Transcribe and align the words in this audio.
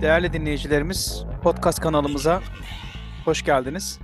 Değerli 0.00 0.32
dinleyicilerimiz, 0.32 1.24
podcast 1.42 1.80
kanalımıza 1.80 2.42
hoş 3.24 3.44
geldiniz. 3.44 3.98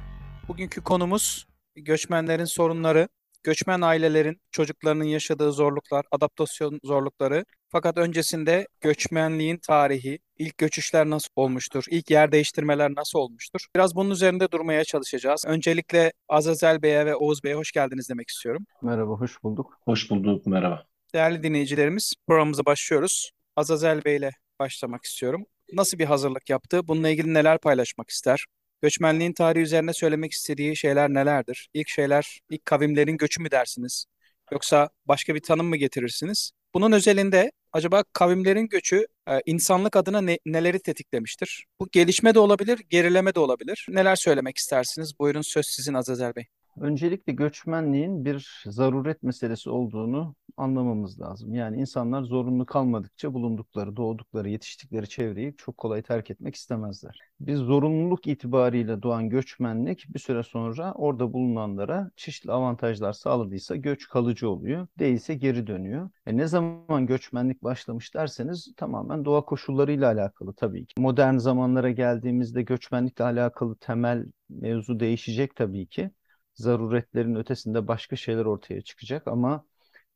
Bugünkü 0.48 0.82
konumuz 0.82 1.46
göçmenlerin 1.76 2.44
sorunları, 2.44 3.08
göçmen 3.42 3.80
ailelerin 3.80 4.40
çocuklarının 4.50 5.04
yaşadığı 5.04 5.52
zorluklar, 5.52 6.04
adaptasyon 6.10 6.80
zorlukları. 6.84 7.44
Fakat 7.68 7.98
öncesinde 7.98 8.66
göçmenliğin 8.80 9.56
tarihi, 9.56 10.18
ilk 10.38 10.58
göçüşler 10.58 11.10
nasıl 11.10 11.28
olmuştur, 11.36 11.84
ilk 11.90 12.10
yer 12.10 12.32
değiştirmeler 12.32 12.90
nasıl 12.96 13.18
olmuştur? 13.18 13.66
Biraz 13.76 13.94
bunun 13.94 14.10
üzerinde 14.10 14.50
durmaya 14.50 14.84
çalışacağız. 14.84 15.44
Öncelikle 15.46 16.12
Azazel 16.28 16.82
Bey'e 16.82 17.06
ve 17.06 17.16
Oğuz 17.16 17.44
Bey'e 17.44 17.54
hoş 17.54 17.72
geldiniz 17.72 18.08
demek 18.08 18.28
istiyorum. 18.28 18.66
Merhaba, 18.82 19.12
hoş 19.12 19.42
bulduk. 19.42 19.78
Hoş 19.84 20.10
bulduk, 20.10 20.46
merhaba. 20.46 20.84
Değerli 21.14 21.42
dinleyicilerimiz, 21.42 22.14
programımıza 22.26 22.64
başlıyoruz. 22.64 23.30
Azazel 23.56 24.04
Bey 24.04 24.16
ile 24.16 24.30
başlamak 24.60 25.04
istiyorum. 25.04 25.46
Nasıl 25.72 25.98
bir 25.98 26.04
hazırlık 26.04 26.50
yaptı? 26.50 26.88
Bununla 26.88 27.08
ilgili 27.08 27.34
neler 27.34 27.58
paylaşmak 27.58 28.10
ister? 28.10 28.46
Göçmenliğin 28.82 29.32
tarihi 29.32 29.62
üzerine 29.62 29.92
söylemek 29.92 30.32
istediği 30.32 30.76
şeyler 30.76 31.10
nelerdir? 31.10 31.68
İlk 31.74 31.88
şeyler, 31.88 32.40
ilk 32.50 32.66
kavimlerin 32.66 33.16
göçü 33.16 33.42
mü 33.42 33.50
dersiniz? 33.50 34.06
Yoksa 34.52 34.88
başka 35.06 35.34
bir 35.34 35.40
tanım 35.40 35.66
mı 35.66 35.76
getirirsiniz? 35.76 36.50
Bunun 36.74 36.92
özelinde 36.92 37.52
acaba 37.72 38.04
kavimlerin 38.12 38.68
göçü 38.68 39.06
e, 39.28 39.40
insanlık 39.46 39.96
adına 39.96 40.20
ne, 40.20 40.38
neleri 40.46 40.80
tetiklemiştir? 40.80 41.66
Bu 41.80 41.88
gelişme 41.92 42.34
de 42.34 42.38
olabilir, 42.38 42.80
gerileme 42.90 43.34
de 43.34 43.40
olabilir. 43.40 43.86
Neler 43.88 44.16
söylemek 44.16 44.56
istersiniz? 44.56 45.18
Buyurun 45.18 45.42
söz 45.42 45.66
sizin 45.66 45.94
Azazel 45.94 46.34
Bey. 46.34 46.44
Öncelikle 46.80 47.32
göçmenliğin 47.32 48.24
bir 48.24 48.64
zaruret 48.66 49.22
meselesi 49.22 49.70
olduğunu 49.70 50.34
anlamamız 50.56 51.20
lazım. 51.20 51.54
Yani 51.54 51.76
insanlar 51.76 52.22
zorunlu 52.22 52.66
kalmadıkça 52.66 53.34
bulundukları, 53.34 53.96
doğdukları, 53.96 54.48
yetiştikleri 54.48 55.08
çevreyi 55.08 55.54
çok 55.56 55.78
kolay 55.78 56.02
terk 56.02 56.30
etmek 56.30 56.54
istemezler. 56.54 57.20
Biz 57.40 57.58
zorunluluk 57.58 58.26
itibariyle 58.26 59.02
doğan 59.02 59.28
göçmenlik 59.28 60.04
bir 60.14 60.18
süre 60.18 60.42
sonra 60.42 60.92
orada 60.92 61.32
bulunanlara 61.32 62.10
çeşitli 62.16 62.52
avantajlar 62.52 63.12
sağladıysa 63.12 63.76
göç 63.76 64.08
kalıcı 64.08 64.50
oluyor. 64.50 64.86
Değilse 64.98 65.34
geri 65.34 65.66
dönüyor. 65.66 66.10
E 66.26 66.36
ne 66.36 66.46
zaman 66.46 67.06
göçmenlik 67.06 67.62
başlamış 67.62 68.14
derseniz 68.14 68.72
tamamen 68.76 69.24
doğa 69.24 69.44
koşullarıyla 69.44 70.12
alakalı 70.12 70.54
tabii 70.54 70.86
ki. 70.86 70.94
Modern 70.98 71.36
zamanlara 71.36 71.90
geldiğimizde 71.90 72.62
göçmenlikle 72.62 73.24
alakalı 73.24 73.76
temel 73.76 74.26
mevzu 74.48 75.00
değişecek 75.00 75.56
tabii 75.56 75.86
ki 75.86 76.10
zaruretlerin 76.54 77.34
ötesinde 77.34 77.88
başka 77.88 78.16
şeyler 78.16 78.44
ortaya 78.44 78.82
çıkacak 78.82 79.28
ama 79.28 79.64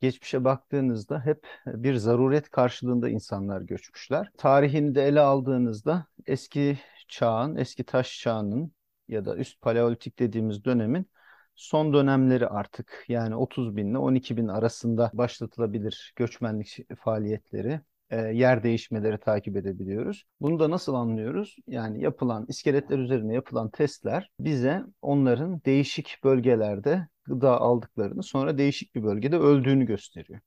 geçmişe 0.00 0.44
baktığınızda 0.44 1.24
hep 1.24 1.46
bir 1.66 1.94
zaruret 1.94 2.50
karşılığında 2.50 3.08
insanlar 3.08 3.60
göçmüşler. 3.60 4.30
Tarihini 4.38 4.94
de 4.94 5.02
ele 5.06 5.20
aldığınızda 5.20 6.06
eski 6.26 6.78
çağın, 7.08 7.56
eski 7.56 7.84
taş 7.84 8.20
çağının 8.20 8.72
ya 9.08 9.24
da 9.24 9.36
üst 9.36 9.60
paleolitik 9.60 10.18
dediğimiz 10.18 10.64
dönemin 10.64 11.06
son 11.54 11.92
dönemleri 11.92 12.48
artık 12.48 13.04
yani 13.08 13.36
30 13.36 13.76
bin 13.76 13.90
ile 13.90 13.98
12 13.98 14.36
bin 14.36 14.48
arasında 14.48 15.10
başlatılabilir 15.14 16.12
göçmenlik 16.16 16.78
faaliyetleri 16.98 17.80
e, 18.10 18.20
yer 18.20 18.62
değişmeleri 18.62 19.18
takip 19.18 19.56
edebiliyoruz. 19.56 20.24
Bunu 20.40 20.58
da 20.60 20.70
nasıl 20.70 20.94
anlıyoruz? 20.94 21.56
Yani 21.66 22.02
yapılan 22.02 22.46
iskeletler 22.48 22.98
üzerine 22.98 23.34
yapılan 23.34 23.70
testler 23.70 24.30
bize 24.40 24.82
onların 25.02 25.60
değişik 25.64 26.18
bölgelerde 26.24 27.08
gıda 27.28 27.60
aldıklarını 27.60 28.22
sonra 28.22 28.58
değişik 28.58 28.94
bir 28.94 29.02
bölgede 29.02 29.36
öldüğünü 29.38 29.86
gösteriyor. 29.86 30.40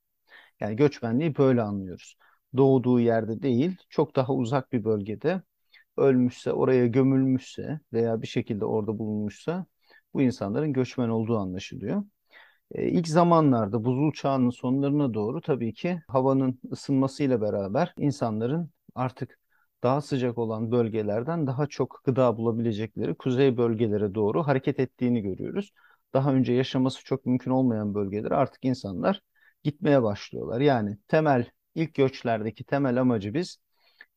Yani 0.59 0.75
göçmenliği 0.75 1.37
böyle 1.37 1.61
anlıyoruz. 1.61 2.15
Doğduğu 2.57 2.99
yerde 2.99 3.41
değil, 3.41 3.77
çok 3.89 4.15
daha 4.15 4.33
uzak 4.33 4.71
bir 4.73 4.83
bölgede 4.83 5.41
ölmüşse, 5.97 6.53
oraya 6.53 6.87
gömülmüşse 6.87 7.79
veya 7.93 8.21
bir 8.21 8.27
şekilde 8.27 8.65
orada 8.65 8.99
bulunmuşsa 8.99 9.65
bu 10.13 10.21
insanların 10.21 10.73
göçmen 10.73 11.09
olduğu 11.09 11.37
anlaşılıyor. 11.37 12.03
E, 12.71 12.89
ilk 12.89 13.07
zamanlarda 13.07 13.85
buzul 13.85 14.11
çağının 14.13 14.49
sonlarına 14.49 15.13
doğru 15.13 15.41
tabii 15.41 15.73
ki 15.73 16.01
havanın 16.07 16.59
ısınmasıyla 16.71 17.41
beraber 17.41 17.93
insanların 17.97 18.69
artık 18.95 19.39
daha 19.83 20.01
sıcak 20.01 20.37
olan 20.37 20.71
bölgelerden 20.71 21.47
daha 21.47 21.67
çok 21.67 22.01
gıda 22.05 22.37
bulabilecekleri 22.37 23.15
kuzey 23.15 23.57
bölgelere 23.57 24.15
doğru 24.15 24.43
hareket 24.47 24.79
ettiğini 24.79 25.21
görüyoruz. 25.21 25.71
Daha 26.13 26.33
önce 26.33 26.53
yaşaması 26.53 27.03
çok 27.03 27.25
mümkün 27.25 27.51
olmayan 27.51 27.93
bölgelere 27.95 28.35
artık 28.35 28.65
insanlar 28.65 29.21
gitmeye 29.63 30.03
başlıyorlar. 30.03 30.61
Yani 30.61 30.97
temel 31.07 31.45
ilk 31.75 31.93
göçlerdeki 31.93 32.63
temel 32.63 33.01
amacı 33.01 33.33
biz 33.33 33.59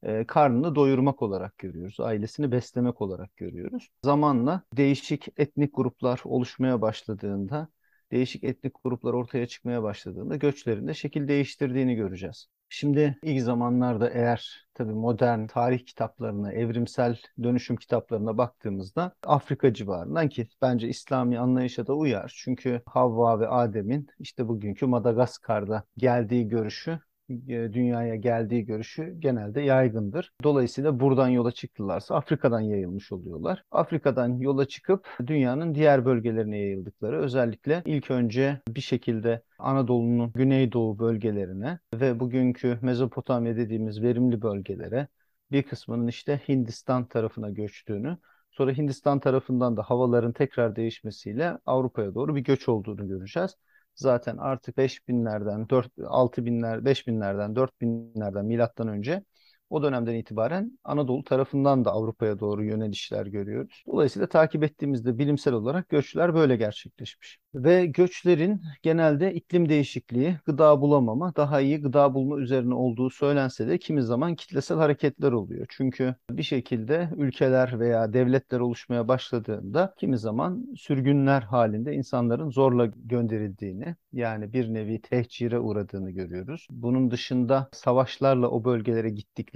e, 0.02 0.24
karnını 0.26 0.74
doyurmak 0.74 1.22
olarak 1.22 1.58
görüyoruz. 1.58 2.00
Ailesini 2.00 2.52
beslemek 2.52 3.02
olarak 3.02 3.36
görüyoruz. 3.36 3.88
Zamanla 4.04 4.62
değişik 4.76 5.28
etnik 5.36 5.76
gruplar 5.76 6.20
oluşmaya 6.24 6.80
başladığında 6.80 7.68
değişik 8.12 8.44
etnik 8.44 8.72
gruplar 8.84 9.12
ortaya 9.12 9.46
çıkmaya 9.46 9.82
başladığında 9.82 10.36
göçlerinde 10.36 10.94
şekil 10.94 11.28
değiştirdiğini 11.28 11.94
göreceğiz. 11.94 12.46
Şimdi 12.74 13.18
ilk 13.22 13.42
zamanlarda 13.42 14.10
eğer 14.10 14.66
tabii 14.74 14.92
modern 14.92 15.46
tarih 15.46 15.86
kitaplarına, 15.86 16.52
evrimsel 16.52 17.18
dönüşüm 17.42 17.76
kitaplarına 17.76 18.38
baktığımızda 18.38 19.12
Afrika 19.22 19.74
civarından 19.74 20.28
ki 20.28 20.48
bence 20.62 20.88
İslami 20.88 21.38
anlayışa 21.38 21.86
da 21.86 21.94
uyar. 21.94 22.32
Çünkü 22.36 22.82
Havva 22.86 23.40
ve 23.40 23.48
Adem'in 23.48 24.06
işte 24.18 24.48
bugünkü 24.48 24.86
Madagaskar'da 24.86 25.84
geldiği 25.96 26.48
görüşü 26.48 27.00
dünyaya 27.48 28.16
geldiği 28.16 28.64
görüşü 28.64 29.16
genelde 29.18 29.60
yaygındır. 29.60 30.32
Dolayısıyla 30.42 31.00
buradan 31.00 31.28
yola 31.28 31.52
çıktılarsa 31.52 32.14
Afrika'dan 32.14 32.60
yayılmış 32.60 33.12
oluyorlar. 33.12 33.64
Afrika'dan 33.70 34.38
yola 34.38 34.68
çıkıp 34.68 35.08
dünyanın 35.26 35.74
diğer 35.74 36.04
bölgelerine 36.04 36.58
yayıldıkları 36.58 37.20
özellikle 37.20 37.82
ilk 37.84 38.10
önce 38.10 38.60
bir 38.68 38.80
şekilde 38.80 39.42
Anadolu'nun 39.58 40.32
güneydoğu 40.32 40.98
bölgelerine 40.98 41.78
ve 41.94 42.20
bugünkü 42.20 42.78
Mezopotamya 42.82 43.56
dediğimiz 43.56 44.02
verimli 44.02 44.42
bölgelere 44.42 45.08
bir 45.52 45.62
kısmının 45.62 46.06
işte 46.06 46.40
Hindistan 46.48 47.04
tarafına 47.04 47.50
göçtüğünü 47.50 48.18
Sonra 48.52 48.72
Hindistan 48.72 49.20
tarafından 49.20 49.76
da 49.76 49.82
havaların 49.82 50.32
tekrar 50.32 50.76
değişmesiyle 50.76 51.58
Avrupa'ya 51.66 52.14
doğru 52.14 52.36
bir 52.36 52.40
göç 52.40 52.68
olduğunu 52.68 53.08
göreceğiz 53.08 53.56
zaten 53.94 54.36
artık 54.36 54.76
5000'lerden 54.76 55.68
4 55.68 55.88
6000'ler 55.98 56.84
5000'lerden 56.84 57.54
4000'lerden 57.56 58.44
milattan 58.44 58.88
önce 58.88 59.24
o 59.72 59.82
dönemden 59.82 60.14
itibaren 60.14 60.78
Anadolu 60.84 61.24
tarafından 61.24 61.84
da 61.84 61.90
Avrupa'ya 61.90 62.40
doğru 62.40 62.64
yönelişler 62.64 63.26
görüyoruz. 63.26 63.84
Dolayısıyla 63.86 64.28
takip 64.28 64.64
ettiğimizde 64.64 65.18
bilimsel 65.18 65.54
olarak 65.54 65.88
göçler 65.88 66.34
böyle 66.34 66.56
gerçekleşmiş. 66.56 67.38
Ve 67.54 67.86
göçlerin 67.86 68.60
genelde 68.82 69.34
iklim 69.34 69.68
değişikliği, 69.68 70.36
gıda 70.46 70.80
bulamama, 70.80 71.36
daha 71.36 71.60
iyi 71.60 71.80
gıda 71.80 72.14
bulma 72.14 72.38
üzerine 72.38 72.74
olduğu 72.74 73.10
söylense 73.10 73.68
de 73.68 73.78
kimi 73.78 74.02
zaman 74.02 74.34
kitlesel 74.34 74.78
hareketler 74.78 75.32
oluyor. 75.32 75.66
Çünkü 75.68 76.14
bir 76.30 76.42
şekilde 76.42 77.10
ülkeler 77.16 77.80
veya 77.80 78.12
devletler 78.12 78.60
oluşmaya 78.60 79.08
başladığında 79.08 79.94
kimi 79.98 80.18
zaman 80.18 80.66
sürgünler 80.76 81.42
halinde 81.42 81.94
insanların 81.94 82.50
zorla 82.50 82.86
gönderildiğini, 82.86 83.96
yani 84.12 84.52
bir 84.52 84.74
nevi 84.74 85.00
tehcire 85.00 85.58
uğradığını 85.58 86.10
görüyoruz. 86.10 86.66
Bunun 86.70 87.10
dışında 87.10 87.68
savaşlarla 87.72 88.48
o 88.48 88.64
bölgelere 88.64 89.10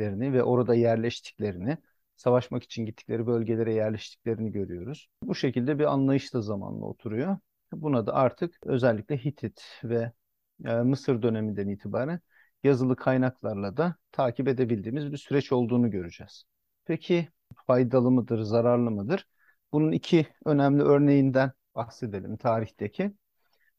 gittiklerini 0.06 0.32
ve 0.32 0.42
orada 0.42 0.74
yerleştiklerini, 0.74 1.78
savaşmak 2.16 2.62
için 2.64 2.86
gittikleri 2.86 3.26
bölgelere 3.26 3.74
yerleştiklerini 3.74 4.52
görüyoruz. 4.52 5.08
Bu 5.22 5.34
şekilde 5.34 5.78
bir 5.78 5.84
anlayış 5.84 6.34
da 6.34 6.42
zamanla 6.42 6.84
oturuyor. 6.86 7.38
Buna 7.72 8.06
da 8.06 8.14
artık 8.14 8.58
özellikle 8.66 9.16
Hitit 9.24 9.62
ve 9.84 10.12
e, 10.64 10.72
Mısır 10.74 11.22
döneminden 11.22 11.68
itibaren 11.68 12.20
yazılı 12.64 12.96
kaynaklarla 12.96 13.76
da 13.76 13.96
takip 14.12 14.48
edebildiğimiz 14.48 15.12
bir 15.12 15.16
süreç 15.16 15.52
olduğunu 15.52 15.90
göreceğiz. 15.90 16.44
Peki 16.84 17.28
faydalı 17.66 18.10
mıdır, 18.10 18.42
zararlı 18.42 18.90
mıdır? 18.90 19.28
Bunun 19.72 19.92
iki 19.92 20.26
önemli 20.44 20.82
örneğinden 20.82 21.52
bahsedelim 21.74 22.36
tarihteki. 22.36 23.12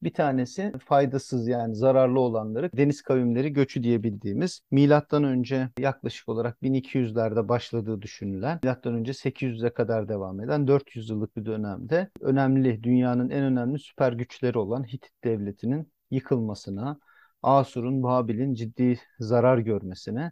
Bir 0.04 0.14
tanesi 0.14 0.74
faydasız 0.86 1.48
yani 1.48 1.76
zararlı 1.76 2.20
olanları 2.20 2.70
deniz 2.74 3.02
kavimleri 3.02 3.54
göçü 3.54 3.84
diyebildiğimiz 3.84 4.62
milattan 4.72 5.24
önce 5.24 5.70
yaklaşık 5.80 6.30
olarak 6.30 6.62
1200'lerde 6.62 7.48
başladığı 7.48 8.02
düşünülen 8.02 8.60
milattan 8.64 8.94
önce 8.94 9.14
800'e 9.14 9.74
kadar 9.74 10.10
devam 10.10 10.42
eden 10.42 10.68
400 10.68 11.10
yıllık 11.10 11.38
bir 11.38 11.46
dönemde 11.46 12.10
önemli 12.22 12.84
dünyanın 12.84 13.30
en 13.30 13.44
önemli 13.44 13.80
süper 13.80 14.14
güçleri 14.14 14.58
olan 14.58 14.84
Hitit 14.84 15.24
devletinin 15.24 15.92
yıkılmasına, 16.12 17.00
Asur'un, 17.44 18.04
Babil'in 18.04 18.54
ciddi 18.54 19.00
zarar 19.20 19.58
görmesine 19.58 20.32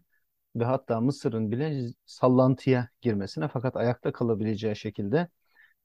ve 0.56 0.66
hatta 0.66 1.02
Mısır'ın 1.02 1.52
bile 1.52 1.82
sallantıya 2.06 2.90
girmesine 3.02 3.48
fakat 3.48 3.76
ayakta 3.76 4.12
kalabileceği 4.12 4.76
şekilde 4.76 5.28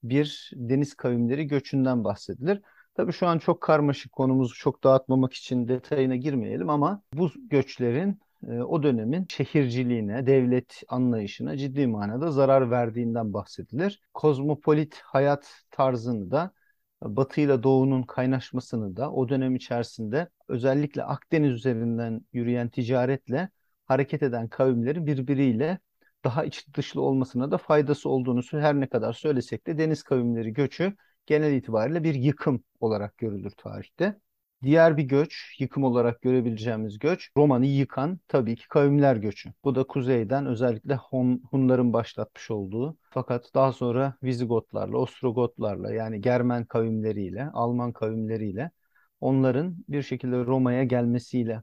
bir 0.02 0.50
deniz 0.54 0.94
kavimleri 0.94 1.46
göçünden 1.46 2.04
bahsedilir. 2.04 2.60
Tabii 2.94 3.12
şu 3.12 3.26
an 3.26 3.38
çok 3.38 3.60
karmaşık 3.60 4.12
konumuzu 4.12 4.54
çok 4.54 4.84
dağıtmamak 4.84 5.32
için 5.32 5.69
detayına 5.69 6.16
girmeyelim 6.16 6.70
ama 6.70 7.02
bu 7.14 7.31
göçlerin 7.50 8.20
e, 8.48 8.52
o 8.60 8.82
dönemin 8.82 9.26
şehirciliğine, 9.31 10.26
devlet 10.26 10.82
anlayışına 10.88 11.56
ciddi 11.56 11.87
manada 11.87 12.31
zarar 12.31 12.70
verdiğinden 12.70 13.32
bahsedilir. 13.32 14.00
Kozmopolit 14.14 15.00
hayat 15.04 15.62
tarzını 15.70 16.31
da 16.31 16.52
Batı 17.02 17.40
ile 17.40 17.62
Doğu'nun 17.62 18.02
kaynaşmasını 18.02 18.96
da 18.96 19.12
o 19.12 19.28
dönem 19.28 19.56
içerisinde 19.56 20.28
özellikle 20.48 21.04
Akdeniz 21.04 21.52
üzerinden 21.52 22.20
yürüyen 22.32 22.69
ticaretle 22.69 23.48
hareket 23.87 24.22
eden 24.22 24.48
kavimleri 24.48 25.06
birbiriyle 25.06 25.78
daha 26.25 26.44
iç 26.44 26.66
dışlı 26.75 27.00
olmasına 27.02 27.50
da 27.50 27.58
faydası 27.58 28.08
olduğunu 28.08 28.40
her 28.52 28.81
ne 28.81 28.87
kadar 28.88 29.12
söylesek 29.12 29.66
de 29.66 29.78
deniz 29.78 30.02
kavimleri 30.02 30.52
göçü 30.52 30.96
genel 31.30 31.52
itibariyle 31.52 32.04
bir 32.04 32.14
yıkım 32.14 32.64
olarak 32.80 33.18
görülür 33.18 33.50
tarihte. 33.50 34.20
Diğer 34.62 34.96
bir 34.96 35.02
göç, 35.02 35.56
yıkım 35.60 35.84
olarak 35.84 36.22
görebileceğimiz 36.22 36.98
göç, 36.98 37.30
Roma'nı 37.36 37.66
yıkan 37.66 38.20
tabii 38.28 38.56
ki 38.56 38.68
kavimler 38.68 39.16
göçü. 39.16 39.52
Bu 39.64 39.74
da 39.74 39.84
kuzeyden 39.84 40.46
özellikle 40.46 40.94
Hun, 40.96 41.42
Hunların 41.50 41.92
başlatmış 41.92 42.50
olduğu 42.50 42.96
fakat 43.10 43.54
daha 43.54 43.72
sonra 43.72 44.14
Vizigotlarla, 44.22 44.96
Ostrogotlarla 44.98 45.92
yani 45.94 46.20
Germen 46.20 46.64
kavimleriyle, 46.64 47.50
Alman 47.52 47.92
kavimleriyle 47.92 48.70
onların 49.20 49.76
bir 49.88 50.02
şekilde 50.02 50.36
Roma'ya 50.36 50.84
gelmesiyle 50.84 51.62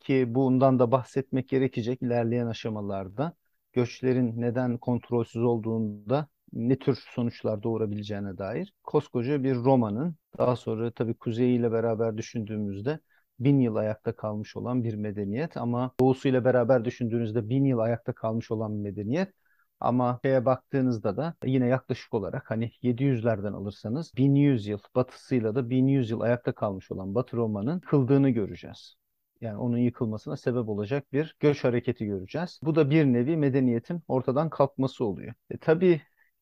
ki 0.00 0.24
bundan 0.34 0.78
da 0.78 0.92
bahsetmek 0.92 1.48
gerekecek 1.48 2.02
ilerleyen 2.02 2.46
aşamalarda 2.46 3.32
göçlerin 3.72 4.40
neden 4.40 4.78
kontrolsüz 4.78 5.42
olduğunda 5.42 6.28
ne 6.52 6.78
tür 6.78 6.98
sonuçlar 7.14 7.62
doğurabileceğine 7.62 8.38
dair 8.38 8.72
koskoca 8.84 9.42
bir 9.44 9.54
romanın 9.54 10.16
daha 10.38 10.56
sonra 10.56 10.90
tabii 10.90 11.14
kuzeyiyle 11.14 11.72
beraber 11.72 12.16
düşündüğümüzde 12.16 13.00
bin 13.40 13.60
yıl 13.60 13.76
ayakta 13.76 14.16
kalmış 14.16 14.56
olan 14.56 14.84
bir 14.84 14.94
medeniyet 14.94 15.56
ama 15.56 15.94
doğusuyla 16.00 16.44
beraber 16.44 16.84
düşündüğünüzde 16.84 17.48
bin 17.48 17.64
yıl 17.64 17.78
ayakta 17.78 18.12
kalmış 18.12 18.50
olan 18.50 18.74
bir 18.74 18.80
medeniyet 18.90 19.32
ama 19.80 20.20
şeye 20.24 20.44
baktığınızda 20.44 21.16
da 21.16 21.34
yine 21.44 21.66
yaklaşık 21.66 22.14
olarak 22.14 22.50
hani 22.50 22.72
700'lerden 22.82 23.52
alırsanız 23.52 24.12
1100 24.16 24.66
yıl 24.66 24.78
batısıyla 24.94 25.54
da 25.54 25.70
1100 25.70 26.10
yıl 26.10 26.20
ayakta 26.20 26.52
kalmış 26.54 26.90
olan 26.92 27.14
Batı 27.14 27.36
Roma'nın 27.36 27.80
kıldığını 27.80 28.30
göreceğiz 28.30 28.96
yani 29.40 29.58
onun 29.58 29.78
yıkılmasına 29.78 30.36
sebep 30.36 30.68
olacak 30.68 31.12
bir 31.12 31.36
göç 31.40 31.64
hareketi 31.64 32.06
göreceğiz. 32.06 32.60
Bu 32.62 32.74
da 32.74 32.90
bir 32.90 33.04
nevi 33.04 33.36
medeniyetin 33.36 34.02
ortadan 34.08 34.50
kalkması 34.50 35.04
oluyor. 35.04 35.34
E, 35.50 35.58
tabii 35.58 36.00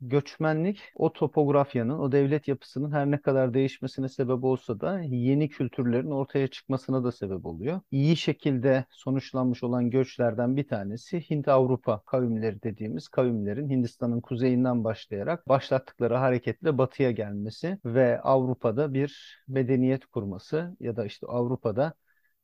göçmenlik 0.09 0.81
o 0.95 1.13
topografyanın, 1.13 1.99
o 1.99 2.13
devlet 2.13 2.49
yapısının 2.49 2.93
her 2.93 3.11
ne 3.11 3.19
kadar 3.21 3.55
değişmesine 3.55 4.09
sebep 4.09 4.45
olsa 4.45 4.81
da 4.81 5.01
yeni 5.01 5.49
kültürlerin 5.49 6.11
ortaya 6.11 6.49
çıkmasına 6.49 7.05
da 7.05 7.13
sebep 7.13 7.47
oluyor. 7.47 7.81
İyi 7.91 8.17
şekilde 8.17 8.85
sonuçlanmış 8.91 9.63
olan 9.63 9.91
göçlerden 9.91 10.57
bir 10.57 10.69
tanesi 10.69 11.21
Hint-Avrupa 11.31 12.03
kavimleri 12.07 12.63
dediğimiz 12.63 13.09
kavimlerin 13.09 13.71
Hindistan'ın 13.71 14.21
kuzeyinden 14.21 14.85
başlayarak 14.85 15.49
başlattıkları 15.49 16.15
hareketle 16.15 16.79
batıya 16.79 17.11
gelmesi 17.11 17.79
ve 17.85 18.21
Avrupa'da 18.21 18.95
bir 18.95 19.43
medeniyet 19.49 20.07
kurması 20.07 20.77
ya 20.81 20.97
da 20.97 21.05
işte 21.05 21.27
Avrupa'da 21.27 21.95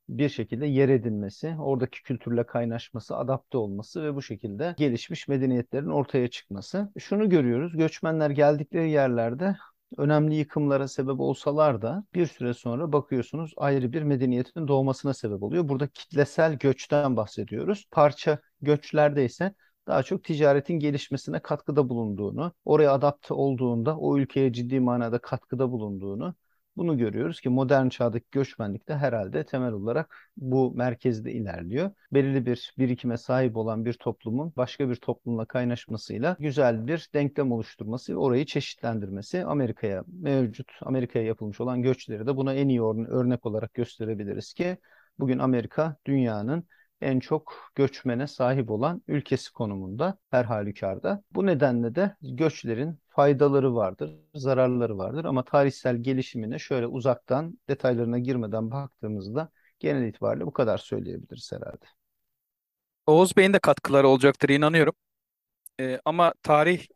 bir 0.09 0.29
şekilde 0.29 0.65
yer 0.65 0.89
edinmesi, 0.89 1.55
oradaki 1.59 2.03
kültürle 2.03 2.45
kaynaşması, 2.45 3.17
adapte 3.17 3.57
olması 3.57 4.03
ve 4.03 4.15
bu 4.15 4.21
şekilde 4.21 4.75
gelişmiş 4.77 5.27
medeniyetlerin 5.27 5.89
ortaya 5.89 6.27
çıkması. 6.27 6.91
Şunu 6.99 7.29
görüyoruz, 7.29 7.77
göçmenler 7.77 8.29
geldikleri 8.29 8.91
yerlerde 8.91 9.55
önemli 9.97 10.35
yıkımlara 10.35 10.87
sebep 10.87 11.19
olsalar 11.19 11.81
da 11.81 12.03
bir 12.13 12.25
süre 12.25 12.53
sonra 12.53 12.93
bakıyorsunuz 12.93 13.53
ayrı 13.57 13.93
bir 13.93 14.01
medeniyetin 14.03 14.67
doğmasına 14.67 15.13
sebep 15.13 15.43
oluyor. 15.43 15.69
Burada 15.69 15.87
kitlesel 15.87 16.55
göçten 16.55 17.17
bahsediyoruz. 17.17 17.87
Parça 17.91 18.39
göçlerde 18.61 19.25
ise 19.25 19.53
daha 19.87 20.03
çok 20.03 20.23
ticaretin 20.23 20.79
gelişmesine 20.79 21.39
katkıda 21.39 21.89
bulunduğunu, 21.89 22.53
oraya 22.65 22.93
adapte 22.93 23.33
olduğunda 23.33 23.97
o 23.97 24.17
ülkeye 24.17 24.53
ciddi 24.53 24.79
manada 24.79 25.19
katkıda 25.19 25.71
bulunduğunu 25.71 26.35
bunu 26.77 26.97
görüyoruz 26.97 27.41
ki 27.41 27.49
modern 27.49 27.89
çağdaki 27.89 28.25
göçmenlik 28.31 28.87
de 28.87 28.97
herhalde 28.97 29.43
temel 29.45 29.71
olarak 29.71 30.15
bu 30.37 30.73
merkezde 30.75 31.31
ilerliyor. 31.31 31.91
Belirli 32.13 32.45
bir 32.45 32.73
birikime 32.77 33.17
sahip 33.17 33.57
olan 33.57 33.85
bir 33.85 33.93
toplumun 33.93 34.53
başka 34.57 34.89
bir 34.89 34.95
toplumla 34.95 35.45
kaynaşmasıyla 35.45 36.37
güzel 36.39 36.87
bir 36.87 37.09
denklem 37.13 37.51
oluşturması 37.51 38.15
orayı 38.15 38.45
çeşitlendirmesi 38.45 39.45
Amerika'ya 39.45 40.03
mevcut 40.07 40.71
Amerika'ya 40.81 41.25
yapılmış 41.25 41.61
olan 41.61 41.81
göçleri 41.81 42.27
de 42.27 42.35
buna 42.35 42.53
en 42.53 42.67
iyi 42.67 42.81
örnek 42.81 43.45
olarak 43.45 43.73
gösterebiliriz 43.73 44.53
ki 44.53 44.77
bugün 45.19 45.39
Amerika 45.39 45.95
dünyanın 46.05 46.63
en 47.01 47.19
çok 47.19 47.71
göçmene 47.75 48.27
sahip 48.27 48.71
olan 48.71 49.01
ülkesi 49.07 49.51
konumunda 49.53 50.17
her 50.31 50.45
halükarda. 50.45 51.23
Bu 51.31 51.45
nedenle 51.45 51.95
de 51.95 52.15
göçlerin 52.21 52.99
faydaları 53.09 53.75
vardır, 53.75 54.11
zararları 54.35 54.97
vardır 54.97 55.25
ama 55.25 55.43
tarihsel 55.43 55.97
gelişimine 55.97 56.59
şöyle 56.59 56.87
uzaktan 56.87 57.59
detaylarına 57.69 58.19
girmeden 58.19 58.71
baktığımızda 58.71 59.49
genel 59.79 60.07
itibariyle 60.07 60.45
bu 60.45 60.53
kadar 60.53 60.77
söyleyebiliriz 60.77 61.51
herhalde. 61.51 61.85
Oğuz 63.05 63.37
Bey'in 63.37 63.53
de 63.53 63.59
katkıları 63.59 64.07
olacaktır 64.07 64.49
inanıyorum. 64.49 64.93
Ee, 65.79 65.99
ama 66.05 66.33
tarih 66.43 66.87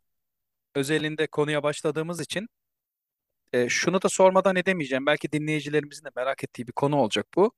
özelinde 0.74 1.26
konuya 1.26 1.62
başladığımız 1.62 2.20
için 2.20 2.48
e, 3.52 3.68
şunu 3.68 4.02
da 4.02 4.08
sormadan 4.08 4.56
edemeyeceğim. 4.56 5.06
Belki 5.06 5.32
dinleyicilerimizin 5.32 6.04
de 6.04 6.08
merak 6.16 6.44
ettiği 6.44 6.66
bir 6.66 6.72
konu 6.72 6.96
olacak 6.96 7.26
bu 7.36 7.52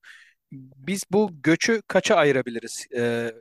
biz 0.53 1.05
bu 1.11 1.31
göçü 1.43 1.83
kaça 1.89 2.15
ayırabiliriz? 2.17 2.87
Ee, 2.97 3.33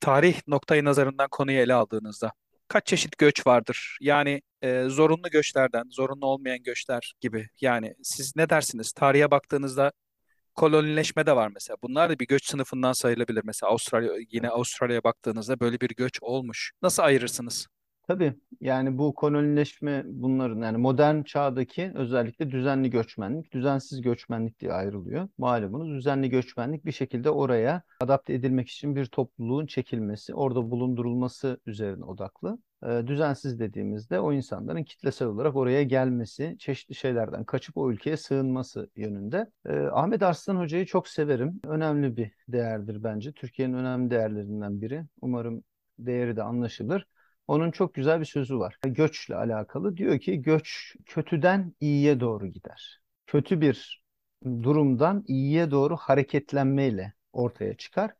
tarih 0.00 0.40
noktayı 0.48 0.84
nazarından 0.84 1.28
konuyu 1.30 1.58
ele 1.58 1.74
aldığınızda. 1.74 2.32
Kaç 2.68 2.86
çeşit 2.86 3.18
göç 3.18 3.46
vardır? 3.46 3.98
Yani 4.00 4.42
e, 4.62 4.84
zorunlu 4.88 5.30
göçlerden, 5.30 5.84
zorunlu 5.90 6.26
olmayan 6.26 6.62
göçler 6.62 7.14
gibi. 7.20 7.48
Yani 7.60 7.94
siz 8.02 8.36
ne 8.36 8.50
dersiniz? 8.50 8.92
Tarihe 8.92 9.30
baktığınızda 9.30 9.92
kolonileşme 10.54 11.26
de 11.26 11.36
var 11.36 11.50
mesela. 11.54 11.76
Bunlar 11.82 12.10
da 12.10 12.18
bir 12.18 12.26
göç 12.26 12.46
sınıfından 12.46 12.92
sayılabilir. 12.92 13.42
Mesela 13.44 13.70
Avustralya 13.70 14.12
yine 14.32 14.48
Avustralya'ya 14.50 15.04
baktığınızda 15.04 15.60
böyle 15.60 15.80
bir 15.80 15.90
göç 15.90 16.18
olmuş. 16.22 16.72
Nasıl 16.82 17.02
ayırırsınız? 17.02 17.68
Tabii 18.08 18.34
yani 18.60 18.98
bu 18.98 19.14
kolonileşme 19.14 20.02
bunların 20.06 20.62
yani 20.62 20.78
modern 20.78 21.22
çağdaki 21.22 21.92
özellikle 21.94 22.50
düzenli 22.50 22.90
göçmenlik, 22.90 23.52
düzensiz 23.52 24.00
göçmenlik 24.00 24.60
diye 24.60 24.72
ayrılıyor. 24.72 25.28
Malumunuz 25.38 25.88
düzenli 25.98 26.30
göçmenlik 26.30 26.84
bir 26.84 26.92
şekilde 26.92 27.30
oraya 27.30 27.82
adapte 28.00 28.34
edilmek 28.34 28.68
için 28.68 28.96
bir 28.96 29.06
topluluğun 29.06 29.66
çekilmesi, 29.66 30.34
orada 30.34 30.70
bulundurulması 30.70 31.60
üzerine 31.66 32.04
odaklı. 32.04 32.58
Ee, 32.86 33.02
düzensiz 33.06 33.58
dediğimizde 33.60 34.20
o 34.20 34.32
insanların 34.32 34.84
kitlesel 34.84 35.28
olarak 35.28 35.56
oraya 35.56 35.82
gelmesi, 35.82 36.56
çeşitli 36.58 36.94
şeylerden 36.94 37.44
kaçıp 37.44 37.76
o 37.76 37.90
ülkeye 37.90 38.16
sığınması 38.16 38.90
yönünde. 38.96 39.50
Ee, 39.66 39.78
Ahmet 39.78 40.22
Arslan 40.22 40.56
Hoca'yı 40.56 40.86
çok 40.86 41.08
severim. 41.08 41.60
Önemli 41.66 42.16
bir 42.16 42.32
değerdir 42.48 43.04
bence. 43.04 43.32
Türkiye'nin 43.32 43.74
önemli 43.74 44.10
değerlerinden 44.10 44.80
biri. 44.80 45.04
Umarım 45.20 45.64
değeri 45.98 46.36
de 46.36 46.42
anlaşılır. 46.42 47.06
Onun 47.48 47.70
çok 47.70 47.94
güzel 47.94 48.20
bir 48.20 48.24
sözü 48.24 48.58
var. 48.58 48.78
Göçle 48.84 49.36
alakalı. 49.36 49.96
Diyor 49.96 50.18
ki 50.18 50.42
göç 50.42 50.96
kötüden 51.06 51.74
iyiye 51.80 52.20
doğru 52.20 52.46
gider. 52.46 53.00
Kötü 53.26 53.60
bir 53.60 54.04
durumdan 54.44 55.24
iyiye 55.26 55.70
doğru 55.70 55.96
hareketlenmeyle 55.96 57.14
ortaya 57.32 57.76
çıkar. 57.76 58.10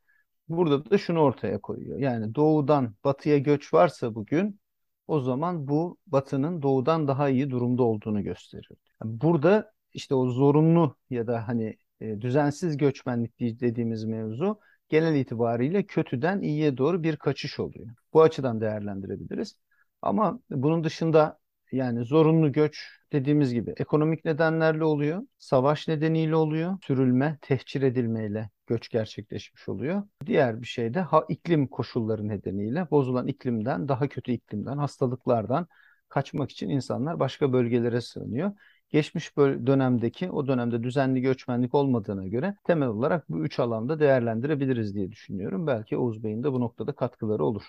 Burada 0.49 0.89
da 0.89 0.97
şunu 0.97 1.19
ortaya 1.19 1.61
koyuyor. 1.61 1.99
Yani 1.99 2.35
doğudan 2.35 2.95
batıya 3.03 3.37
göç 3.37 3.73
varsa 3.73 4.15
bugün 4.15 4.59
o 5.07 5.19
zaman 5.19 5.67
bu 5.67 5.97
batının 6.07 6.61
doğudan 6.61 7.07
daha 7.07 7.29
iyi 7.29 7.49
durumda 7.49 7.83
olduğunu 7.83 8.23
gösteriyor. 8.23 8.79
Yani 9.03 9.21
burada 9.21 9.71
işte 9.93 10.15
o 10.15 10.29
zorunlu 10.29 10.95
ya 11.09 11.27
da 11.27 11.47
hani 11.47 11.77
e, 12.01 12.21
düzensiz 12.21 12.77
göçmenlik 12.77 13.39
dediğimiz 13.39 14.05
mevzu 14.05 14.59
genel 14.89 15.15
itibariyle 15.15 15.83
kötüden 15.83 16.41
iyiye 16.41 16.77
doğru 16.77 17.03
bir 17.03 17.15
kaçış 17.17 17.59
oluyor. 17.59 17.87
Bu 18.13 18.21
açıdan 18.21 18.61
değerlendirebiliriz. 18.61 19.55
Ama 20.01 20.39
bunun 20.49 20.83
dışında 20.83 21.39
yani 21.71 22.05
zorunlu 22.05 22.51
göç 22.51 22.87
dediğimiz 23.13 23.53
gibi 23.53 23.73
ekonomik 23.77 24.25
nedenlerle 24.25 24.83
oluyor, 24.83 25.21
savaş 25.37 25.87
nedeniyle 25.87 26.35
oluyor, 26.35 26.77
sürülme, 26.83 27.37
tehcir 27.41 27.81
edilmeyle 27.81 28.49
göç 28.67 28.89
gerçekleşmiş 28.89 29.69
oluyor. 29.69 30.03
Diğer 30.25 30.61
bir 30.61 30.67
şey 30.67 30.93
de 30.93 31.01
ha, 31.01 31.25
iklim 31.29 31.67
koşulları 31.67 32.27
nedeniyle 32.27 32.87
bozulan 32.91 33.27
iklimden, 33.27 33.87
daha 33.87 34.07
kötü 34.07 34.31
iklimden, 34.31 34.77
hastalıklardan 34.77 35.67
kaçmak 36.09 36.51
için 36.51 36.69
insanlar 36.69 37.19
başka 37.19 37.53
bölgelere 37.53 38.01
sığınıyor 38.01 38.51
geçmiş 38.89 39.37
dönemdeki 39.37 40.31
o 40.31 40.47
dönemde 40.47 40.83
düzenli 40.83 41.21
göçmenlik 41.21 41.75
olmadığına 41.75 42.27
göre 42.27 42.55
temel 42.63 42.87
olarak 42.87 43.29
bu 43.29 43.45
üç 43.45 43.59
alanda 43.59 43.99
değerlendirebiliriz 43.99 44.95
diye 44.95 45.11
düşünüyorum. 45.11 45.67
Belki 45.67 45.97
Oğuz 45.97 46.23
Bey'in 46.23 46.43
de 46.43 46.51
bu 46.53 46.59
noktada 46.59 46.91
katkıları 46.91 47.45
olur. 47.45 47.63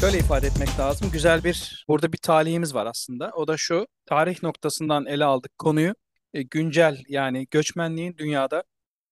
Şöyle 0.00 0.18
ifade 0.18 0.46
etmek 0.46 0.78
lazım. 0.78 1.10
Güzel 1.12 1.44
bir 1.44 1.84
burada 1.88 2.12
bir 2.12 2.18
talihimiz 2.18 2.74
var 2.74 2.86
aslında. 2.86 3.30
O 3.36 3.48
da 3.48 3.56
şu. 3.56 3.86
Tarih 4.06 4.42
noktasından 4.42 5.06
ele 5.06 5.24
aldık 5.24 5.58
konuyu. 5.58 5.94
e, 6.34 6.42
güncel 6.42 7.02
yani 7.08 7.46
göçmenliğin 7.50 8.16
dünyada 8.16 8.62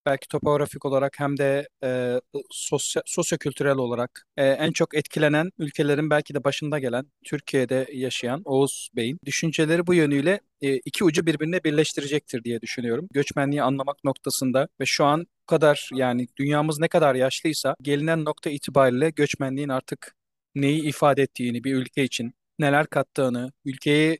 belki 0.06 0.28
topografik 0.28 0.84
olarak 0.84 1.20
hem 1.20 1.36
de 1.38 1.68
e, 1.84 2.20
sosyo, 2.50 3.02
sosyokültürel 3.06 3.76
olarak 3.76 4.26
e, 4.36 4.46
en 4.46 4.72
çok 4.72 4.94
etkilenen 4.94 5.50
ülkelerin 5.58 6.10
belki 6.10 6.34
de 6.34 6.44
başında 6.44 6.78
gelen 6.78 7.06
Türkiye'de 7.24 7.86
yaşayan 7.92 8.42
Oğuz 8.44 8.88
Bey'in 8.96 9.18
düşünceleri 9.26 9.86
bu 9.86 9.94
yönüyle 9.94 10.40
e, 10.60 10.76
iki 10.76 11.04
ucu 11.04 11.26
birbirine 11.26 11.64
birleştirecektir 11.64 12.44
diye 12.44 12.60
düşünüyorum. 12.60 13.08
Göçmenliği 13.12 13.62
anlamak 13.62 14.04
noktasında 14.04 14.68
ve 14.80 14.86
şu 14.86 15.04
an 15.04 15.20
bu 15.20 15.46
kadar 15.46 15.90
yani 15.94 16.26
dünyamız 16.36 16.78
ne 16.80 16.88
kadar 16.88 17.14
yaşlıysa 17.14 17.76
gelinen 17.82 18.24
nokta 18.24 18.50
itibariyle 18.50 19.10
göçmenliğin 19.10 19.68
artık 19.68 20.14
neyi 20.54 20.82
ifade 20.82 21.22
ettiğini 21.22 21.64
bir 21.64 21.74
ülke 21.74 22.04
için 22.04 22.34
neler 22.58 22.86
kattığını, 22.86 23.52
ülkeyi 23.64 24.18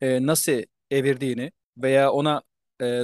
e, 0.00 0.26
nasıl 0.26 0.62
evirdiğini 0.90 1.52
veya 1.78 2.12
ona 2.12 2.42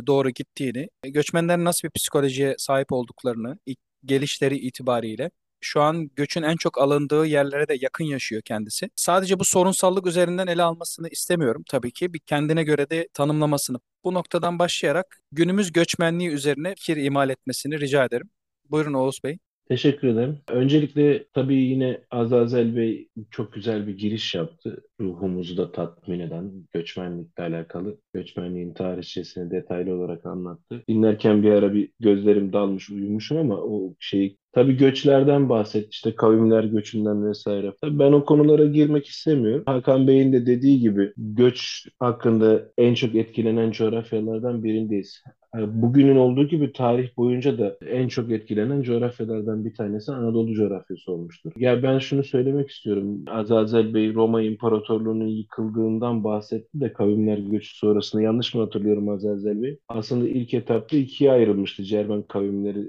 doğru 0.06 0.30
gittiğini, 0.30 0.88
e, 1.04 1.08
göçmenlerin 1.10 1.64
nasıl 1.64 1.88
bir 1.88 1.92
psikolojiye 1.92 2.54
sahip 2.58 2.92
olduklarını, 2.92 3.58
ilk 3.66 3.78
gelişleri 4.04 4.58
itibariyle 4.58 5.30
şu 5.60 5.80
an 5.80 6.10
göçün 6.16 6.42
en 6.42 6.56
çok 6.56 6.78
alındığı 6.78 7.26
yerlere 7.26 7.68
de 7.68 7.76
yakın 7.80 8.04
yaşıyor 8.04 8.42
kendisi. 8.42 8.90
Sadece 8.96 9.38
bu 9.38 9.44
sorunsallık 9.44 10.06
üzerinden 10.06 10.46
ele 10.46 10.62
almasını 10.62 11.08
istemiyorum 11.08 11.62
tabii 11.70 11.92
ki. 11.92 12.14
Bir 12.14 12.18
kendine 12.18 12.62
göre 12.64 12.90
de 12.90 13.08
tanımlamasını. 13.14 13.78
Bu 14.04 14.14
noktadan 14.14 14.58
başlayarak 14.58 15.18
günümüz 15.32 15.72
göçmenliği 15.72 16.30
üzerine 16.30 16.74
fikir 16.74 16.96
imal 16.96 17.30
etmesini 17.30 17.80
rica 17.80 18.04
ederim. 18.04 18.30
Buyurun 18.70 18.94
Oğuz 18.94 19.20
Bey. 19.24 19.38
Teşekkür 19.68 20.08
ederim. 20.08 20.38
Öncelikle 20.48 21.24
tabii 21.34 21.54
yine 21.54 22.00
Azazel 22.10 22.76
Bey 22.76 23.08
çok 23.30 23.52
güzel 23.52 23.86
bir 23.86 23.98
giriş 23.98 24.34
yaptı. 24.34 24.82
Ruhumuzu 25.00 25.56
da 25.56 25.72
tatmin 25.72 26.20
eden 26.20 26.52
göçmenlikle 26.72 27.42
alakalı. 27.42 27.98
Göçmenliğin 28.14 28.74
tarihçesini 28.74 29.50
detaylı 29.50 29.94
olarak 29.94 30.26
anlattı. 30.26 30.82
Dinlerken 30.88 31.42
bir 31.42 31.50
ara 31.50 31.74
bir 31.74 31.90
gözlerim 32.00 32.52
dalmış, 32.52 32.90
uyumuşum 32.90 33.38
ama 33.38 33.56
o 33.56 33.94
şeyi 33.98 34.38
Tabii 34.52 34.76
göçlerden 34.76 35.48
bahsetti 35.48 35.88
işte 35.90 36.14
kavimler 36.14 36.64
göçünden 36.64 37.28
vesaire. 37.28 37.72
Tabii 37.80 37.98
ben 37.98 38.12
o 38.12 38.24
konulara 38.24 38.64
girmek 38.64 39.06
istemiyorum. 39.06 39.62
Hakan 39.66 40.08
Bey'in 40.08 40.32
de 40.32 40.46
dediği 40.46 40.80
gibi 40.80 41.12
göç 41.16 41.88
hakkında 41.98 42.62
en 42.78 42.94
çok 42.94 43.14
etkilenen 43.14 43.70
coğrafyalardan 43.70 44.64
birindeyiz. 44.64 45.22
Bugünün 45.54 46.16
olduğu 46.16 46.48
gibi 46.48 46.72
tarih 46.72 47.16
boyunca 47.16 47.58
da 47.58 47.76
en 47.86 48.08
çok 48.08 48.30
etkilenen 48.32 48.82
coğrafyalardan 48.82 49.64
bir 49.64 49.74
tanesi 49.74 50.12
Anadolu 50.12 50.54
coğrafyası 50.54 51.12
olmuştur. 51.12 51.52
Ya 51.56 51.82
ben 51.82 51.98
şunu 51.98 52.24
söylemek 52.24 52.70
istiyorum. 52.70 53.24
Azazel 53.26 53.94
Bey 53.94 54.14
Roma 54.14 54.42
İmparatorluğu'nun 54.42 55.26
yıkıldığından 55.26 56.24
bahsetti 56.24 56.80
de 56.80 56.92
kavimler 56.92 57.38
göçü 57.38 57.76
sonrasında 57.78 58.22
yanlış 58.22 58.54
mı 58.54 58.60
hatırlıyorum 58.60 59.08
Azazel 59.08 59.62
Bey? 59.62 59.78
Aslında 59.88 60.28
ilk 60.28 60.54
etapta 60.54 60.96
ikiye 60.96 61.30
ayrılmıştı 61.30 61.84
Cermen 61.84 62.22
kavimleri 62.22 62.86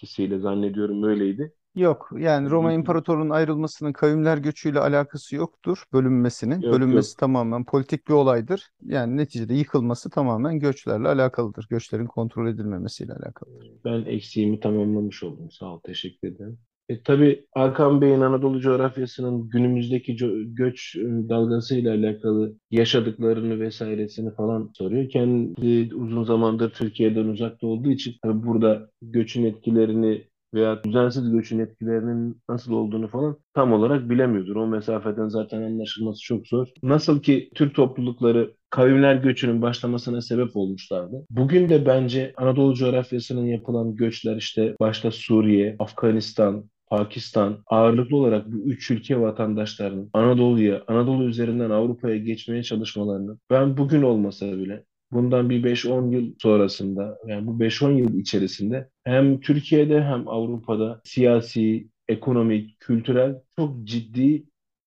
etkisiyle 0.00 0.38
zannediyorum 0.38 1.02
öyleydi. 1.02 1.52
Yok 1.74 2.10
yani 2.18 2.50
Roma 2.50 2.72
İmparatorluğu'nun 2.72 3.30
ayrılmasının 3.30 3.92
kavimler 3.92 4.38
göçüyle 4.38 4.80
alakası 4.80 5.36
yoktur 5.36 5.84
bölünmesinin. 5.92 6.60
Yok, 6.60 6.72
Bölünmesi 6.72 7.10
yok. 7.10 7.18
tamamen 7.18 7.64
politik 7.64 8.08
bir 8.08 8.12
olaydır. 8.12 8.70
Yani 8.82 9.16
neticede 9.16 9.54
yıkılması 9.54 10.10
tamamen 10.10 10.58
göçlerle 10.58 11.08
alakalıdır. 11.08 11.66
Göçlerin 11.70 12.06
kontrol 12.06 12.48
edilmemesiyle 12.48 13.12
alakalıdır. 13.12 13.70
Ben 13.84 14.04
eksiğimi 14.04 14.60
tamamlamış 14.60 15.22
oldum. 15.22 15.50
Sağ 15.50 15.66
ol, 15.74 15.80
teşekkür 15.80 16.28
ederim. 16.28 16.58
E, 16.90 17.02
tabii 17.02 17.46
Hakan 17.54 18.00
Bey'in 18.00 18.20
Anadolu 18.20 18.60
coğrafyasının 18.60 19.48
günümüzdeki 19.48 20.16
co- 20.16 20.54
göç 20.54 20.96
e, 20.96 21.00
dalgasıyla 21.28 21.94
alakalı 21.94 22.54
yaşadıklarını 22.70 23.60
vesairesini 23.60 24.34
falan 24.34 24.70
soruyor. 24.74 25.08
Kendi 25.08 25.94
uzun 25.94 26.24
zamandır 26.24 26.70
Türkiye'den 26.70 27.24
uzakta 27.24 27.66
olduğu 27.66 27.90
için 27.90 28.14
tabii 28.22 28.46
burada 28.46 28.90
göçün 29.02 29.44
etkilerini 29.44 30.24
veya 30.54 30.84
düzensiz 30.84 31.30
göçün 31.30 31.58
etkilerinin 31.58 32.42
nasıl 32.48 32.72
olduğunu 32.72 33.08
falan 33.08 33.36
tam 33.54 33.72
olarak 33.72 34.10
bilemiyordur. 34.10 34.56
O 34.56 34.66
mesafeden 34.66 35.28
zaten 35.28 35.62
anlaşılması 35.62 36.22
çok 36.22 36.46
zor. 36.46 36.68
Nasıl 36.82 37.22
ki 37.22 37.50
Türk 37.54 37.74
toplulukları 37.74 38.54
kavimler 38.70 39.14
göçünün 39.14 39.62
başlamasına 39.62 40.20
sebep 40.20 40.56
olmuşlardı. 40.56 41.26
Bugün 41.30 41.68
de 41.68 41.86
bence 41.86 42.32
Anadolu 42.36 42.74
coğrafyasının 42.74 43.46
yapılan 43.46 43.96
göçler 43.96 44.36
işte 44.36 44.74
başta 44.80 45.10
Suriye, 45.10 45.76
Afganistan, 45.78 46.64
Pakistan 46.90 47.62
ağırlıklı 47.66 48.16
olarak 48.16 48.52
bu 48.52 48.56
üç 48.56 48.90
ülke 48.90 49.20
vatandaşlarının 49.20 50.10
Anadolu'ya, 50.12 50.84
Anadolu 50.86 51.24
üzerinden 51.24 51.70
Avrupa'ya 51.70 52.16
geçmeye 52.16 52.62
çalışmalarını 52.62 53.38
ben 53.50 53.76
bugün 53.76 54.02
olmasa 54.02 54.58
bile 54.58 54.84
bundan 55.12 55.50
bir 55.50 55.62
5-10 55.62 56.12
yıl 56.12 56.34
sonrasında 56.38 57.18
yani 57.26 57.46
bu 57.46 57.60
5-10 57.60 57.92
yıl 57.98 58.18
içerisinde 58.18 58.88
hem 59.04 59.40
Türkiye'de 59.40 60.02
hem 60.02 60.28
Avrupa'da 60.28 61.00
siyasi, 61.04 61.88
ekonomik, 62.08 62.80
kültürel 62.80 63.36
çok 63.56 63.84
ciddi 63.84 64.44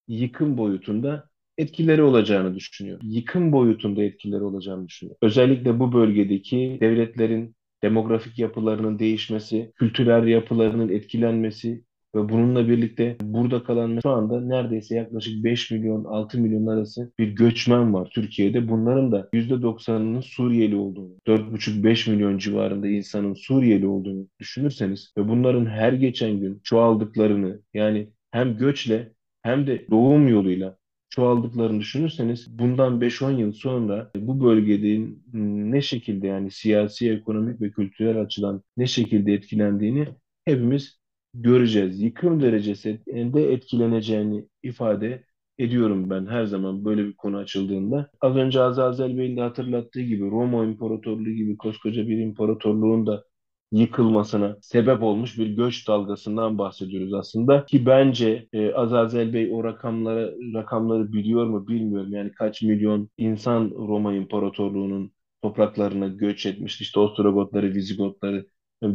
yıkım 0.07 0.57
boyutunda 0.57 1.29
etkileri 1.57 2.03
olacağını 2.03 2.55
düşünüyorum. 2.55 3.07
Yıkım 3.09 3.51
boyutunda 3.51 4.03
etkileri 4.03 4.43
olacağını 4.43 4.87
düşünüyorum. 4.87 5.17
Özellikle 5.21 5.79
bu 5.79 5.93
bölgedeki 5.93 6.77
devletlerin 6.81 7.55
demografik 7.83 8.39
yapılarının 8.39 8.99
değişmesi, 8.99 9.71
kültürel 9.75 10.27
yapılarının 10.27 10.89
etkilenmesi 10.89 11.83
ve 12.15 12.29
bununla 12.29 12.67
birlikte 12.67 13.17
burada 13.21 13.63
kalan 13.63 13.99
şu 14.03 14.09
anda 14.09 14.41
neredeyse 14.41 14.95
yaklaşık 14.95 15.43
5 15.43 15.71
milyon 15.71 16.03
6 16.03 16.39
milyon 16.39 16.67
arası 16.67 17.11
bir 17.19 17.27
göçmen 17.27 17.93
var 17.93 18.09
Türkiye'de. 18.13 18.69
Bunların 18.69 19.11
da 19.11 19.29
%90'ının 19.33 20.21
Suriyeli 20.21 20.75
olduğunu, 20.75 21.15
4,5-5 21.27 22.11
milyon 22.11 22.37
civarında 22.37 22.87
insanın 22.87 23.33
Suriyeli 23.33 23.87
olduğunu 23.87 24.27
düşünürseniz 24.39 25.13
ve 25.17 25.27
bunların 25.27 25.65
her 25.65 25.93
geçen 25.93 26.39
gün 26.39 26.59
çoğaldıklarını 26.63 27.59
yani 27.73 28.09
hem 28.31 28.57
göçle 28.57 29.11
hem 29.41 29.67
de 29.67 29.87
doğum 29.91 30.27
yoluyla 30.27 30.77
çoğaldıklarını 31.09 31.79
düşünürseniz 31.79 32.59
bundan 32.59 33.01
5-10 33.01 33.39
yıl 33.39 33.51
sonra 33.51 34.11
bu 34.15 34.43
bölgenin 34.43 35.23
ne 35.71 35.81
şekilde 35.81 36.27
yani 36.27 36.51
siyasi, 36.51 37.11
ekonomik 37.11 37.61
ve 37.61 37.71
kültürel 37.71 38.21
açıdan 38.21 38.63
ne 38.77 38.87
şekilde 38.87 39.33
etkilendiğini 39.33 40.07
hepimiz 40.45 41.02
göreceğiz. 41.33 42.01
Yıkım 42.01 42.41
derecesinde 42.41 43.53
etkileneceğini 43.53 44.47
ifade 44.63 45.23
ediyorum 45.59 46.09
ben 46.09 46.25
her 46.25 46.45
zaman 46.45 46.85
böyle 46.85 47.05
bir 47.05 47.13
konu 47.15 47.37
açıldığında. 47.37 48.09
Az 48.21 48.35
önce 48.35 48.61
Azazel 48.61 49.17
Bey'in 49.17 49.37
de 49.37 49.41
hatırlattığı 49.41 50.01
gibi 50.01 50.31
Roma 50.31 50.65
İmparatorluğu 50.65 51.31
gibi 51.31 51.57
koskoca 51.57 52.07
bir 52.07 52.17
imparatorluğun 52.17 53.07
da 53.07 53.23
yıkılmasına 53.71 54.57
sebep 54.61 55.03
olmuş 55.03 55.37
bir 55.37 55.47
göç 55.47 55.87
dalgasından 55.87 56.57
bahsediyoruz 56.57 57.13
aslında 57.13 57.65
ki 57.65 57.85
bence 57.85 58.47
e, 58.53 58.73
Azazel 58.73 59.33
Bey 59.33 59.49
o 59.53 59.63
rakamları 59.63 60.37
rakamları 60.53 61.13
biliyor 61.13 61.45
mu 61.45 61.67
bilmiyorum 61.67 62.13
yani 62.13 62.31
kaç 62.31 62.61
milyon 62.61 63.09
insan 63.17 63.69
Roma 63.71 64.13
İmparatorluğu'nun 64.13 65.11
topraklarına 65.41 66.07
göç 66.07 66.45
etmişti 66.45 66.83
işte 66.83 66.99
Ostrogotları, 66.99 67.73
Vizigotları, 67.73 68.45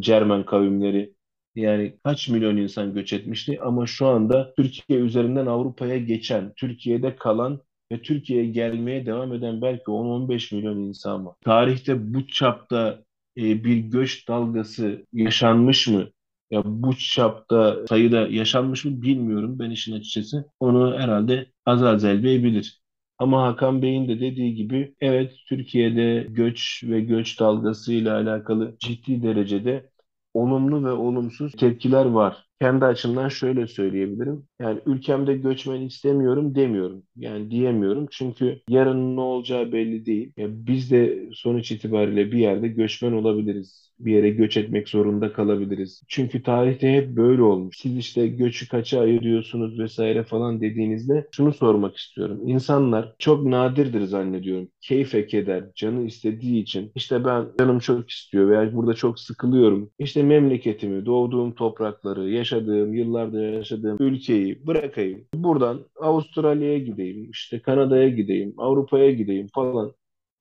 Cermen 0.00 0.44
kavimleri 0.46 1.14
yani 1.60 1.98
kaç 2.04 2.28
milyon 2.28 2.56
insan 2.56 2.94
göç 2.94 3.12
etmişti 3.12 3.60
ama 3.62 3.86
şu 3.86 4.06
anda 4.06 4.54
Türkiye 4.56 4.98
üzerinden 5.00 5.46
Avrupa'ya 5.46 5.98
geçen, 5.98 6.52
Türkiye'de 6.56 7.16
kalan 7.16 7.60
ve 7.92 8.02
Türkiye'ye 8.02 8.50
gelmeye 8.50 9.06
devam 9.06 9.32
eden 9.34 9.62
belki 9.62 9.90
10-15 9.90 10.54
milyon 10.54 10.76
insan 10.78 11.26
var. 11.26 11.34
Tarihte 11.44 12.14
bu 12.14 12.26
çapta 12.26 13.04
e, 13.36 13.64
bir 13.64 13.76
göç 13.76 14.28
dalgası 14.28 15.06
yaşanmış 15.12 15.88
mı? 15.88 16.08
Ya 16.50 16.62
bu 16.64 16.96
çapta 16.96 17.86
sayıda 17.88 18.28
yaşanmış 18.28 18.84
mı 18.84 19.02
bilmiyorum 19.02 19.58
ben 19.58 19.70
işin 19.70 19.92
açıkçası. 19.92 20.44
Onu 20.60 20.98
herhalde 20.98 21.46
Azazel 21.66 22.22
Bey 22.24 22.44
bilir. 22.44 22.82
Ama 23.18 23.42
Hakan 23.42 23.82
Bey'in 23.82 24.08
de 24.08 24.20
dediği 24.20 24.54
gibi 24.54 24.94
evet 25.00 25.32
Türkiye'de 25.48 26.26
göç 26.30 26.84
ve 26.84 27.00
göç 27.00 27.40
dalgasıyla 27.40 28.16
alakalı 28.16 28.76
ciddi 28.80 29.22
derecede 29.22 29.90
olumlu 30.34 30.84
ve 30.84 30.92
olumsuz 30.92 31.52
tepkiler 31.52 32.04
var. 32.06 32.47
Kendi 32.60 32.84
açımdan 32.84 33.28
şöyle 33.28 33.66
söyleyebilirim. 33.66 34.44
Yani 34.60 34.80
ülkemde 34.86 35.34
göçmen 35.36 35.80
istemiyorum 35.80 36.54
demiyorum. 36.54 37.02
Yani 37.16 37.50
diyemiyorum. 37.50 38.06
Çünkü 38.10 38.60
yarın 38.68 39.16
ne 39.16 39.20
olacağı 39.20 39.72
belli 39.72 40.06
değil. 40.06 40.32
Ya 40.36 40.46
biz 40.50 40.90
de 40.90 41.28
sonuç 41.32 41.72
itibariyle 41.72 42.32
bir 42.32 42.38
yerde 42.38 42.68
göçmen 42.68 43.12
olabiliriz. 43.12 43.88
Bir 43.98 44.12
yere 44.12 44.30
göç 44.30 44.56
etmek 44.56 44.88
zorunda 44.88 45.32
kalabiliriz. 45.32 46.02
Çünkü 46.08 46.42
tarihte 46.42 46.92
hep 46.92 47.16
böyle 47.16 47.42
olmuş. 47.42 47.76
Siz 47.78 47.96
işte 47.96 48.26
göçü 48.26 48.68
kaça 48.68 49.00
ayırıyorsunuz 49.00 49.78
vesaire 49.78 50.24
falan 50.24 50.60
dediğinizde 50.60 51.28
şunu 51.32 51.52
sormak 51.52 51.96
istiyorum. 51.96 52.40
İnsanlar 52.46 53.14
çok 53.18 53.46
nadirdir 53.46 54.02
zannediyorum. 54.04 54.68
Keyfe 54.80 55.26
keder, 55.26 55.64
canı 55.74 56.06
istediği 56.06 56.62
için 56.62 56.92
işte 56.94 57.24
ben 57.24 57.46
canım 57.58 57.78
çok 57.78 58.10
istiyor 58.10 58.48
veya 58.50 58.74
burada 58.74 58.94
çok 58.94 59.20
sıkılıyorum. 59.20 59.90
İşte 59.98 60.22
memleketimi, 60.22 61.06
doğduğum 61.06 61.54
toprakları, 61.54 62.30
yaşadığım, 62.52 62.94
yıllarda 62.94 63.42
yaşadığım 63.42 63.96
ülkeyi 64.00 64.66
bırakayım. 64.66 65.24
Buradan 65.34 65.86
Avustralya'ya 66.00 66.78
gideyim, 66.78 67.30
işte 67.30 67.62
Kanada'ya 67.62 68.08
gideyim, 68.08 68.54
Avrupa'ya 68.58 69.10
gideyim 69.10 69.46
falan. 69.54 69.92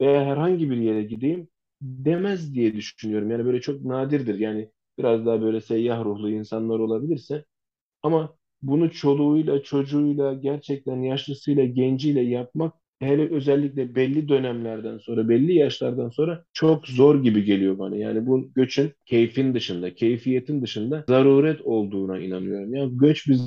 veya 0.01 0.25
herhangi 0.25 0.69
bir 0.69 0.77
yere 0.77 1.03
gideyim 1.03 1.47
demez 1.81 2.53
diye 2.55 2.73
düşünüyorum. 2.75 3.31
Yani 3.31 3.45
böyle 3.45 3.61
çok 3.61 3.81
nadirdir. 3.85 4.39
Yani 4.39 4.71
biraz 4.99 5.25
daha 5.25 5.41
böyle 5.41 5.61
seyyah 5.61 6.05
ruhlu 6.05 6.31
insanlar 6.31 6.79
olabilirse 6.79 7.45
ama 8.03 8.35
bunu 8.61 8.91
çoluğuyla, 8.91 9.63
çocuğuyla, 9.63 10.33
gerçekten 10.33 11.01
yaşlısıyla, 11.01 11.65
genciyle 11.65 12.21
yapmak 12.21 12.73
hele 12.99 13.35
özellikle 13.35 13.95
belli 13.95 14.29
dönemlerden 14.29 14.97
sonra, 14.97 15.29
belli 15.29 15.53
yaşlardan 15.53 16.09
sonra 16.09 16.43
çok 16.53 16.87
zor 16.87 17.23
gibi 17.23 17.43
geliyor 17.43 17.79
bana. 17.79 17.95
Yani 17.95 18.27
bu 18.27 18.53
göçün 18.53 18.93
keyfin 19.05 19.53
dışında, 19.53 19.95
keyfiyetin 19.95 20.61
dışında 20.61 21.05
zaruret 21.09 21.61
olduğuna 21.61 22.19
inanıyorum. 22.19 22.75
Yani 22.75 22.97
göç 22.97 23.27
bir 23.27 23.39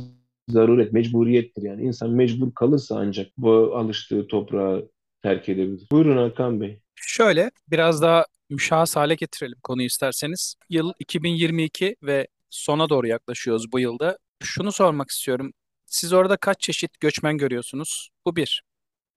zaruret, 0.48 0.92
mecburiyettir. 0.92 1.62
Yani 1.62 1.82
insan 1.82 2.10
mecbur 2.10 2.54
kalırsa 2.54 2.98
ancak 2.98 3.26
bu 3.36 3.76
alıştığı 3.76 4.26
toprağı 4.26 4.88
terk 5.22 5.48
edebilir. 5.48 5.88
Buyurun 5.92 6.16
Hakan 6.16 6.60
Bey. 6.60 6.80
Şöyle 6.94 7.50
biraz 7.70 8.02
daha 8.02 8.24
müşahhas 8.50 8.96
hale 8.96 9.14
getirelim 9.14 9.58
konuyu 9.62 9.86
isterseniz. 9.86 10.54
Yıl 10.70 10.92
2022 10.98 11.96
ve 12.02 12.26
sona 12.50 12.88
doğru 12.88 13.06
yaklaşıyoruz 13.06 13.72
bu 13.72 13.78
yılda. 13.78 14.18
Şunu 14.42 14.72
sormak 14.72 15.10
istiyorum. 15.10 15.52
Siz 15.86 16.12
orada 16.12 16.36
kaç 16.36 16.60
çeşit 16.60 17.00
göçmen 17.00 17.38
görüyorsunuz? 17.38 18.10
Bu 18.26 18.36
bir. 18.36 18.62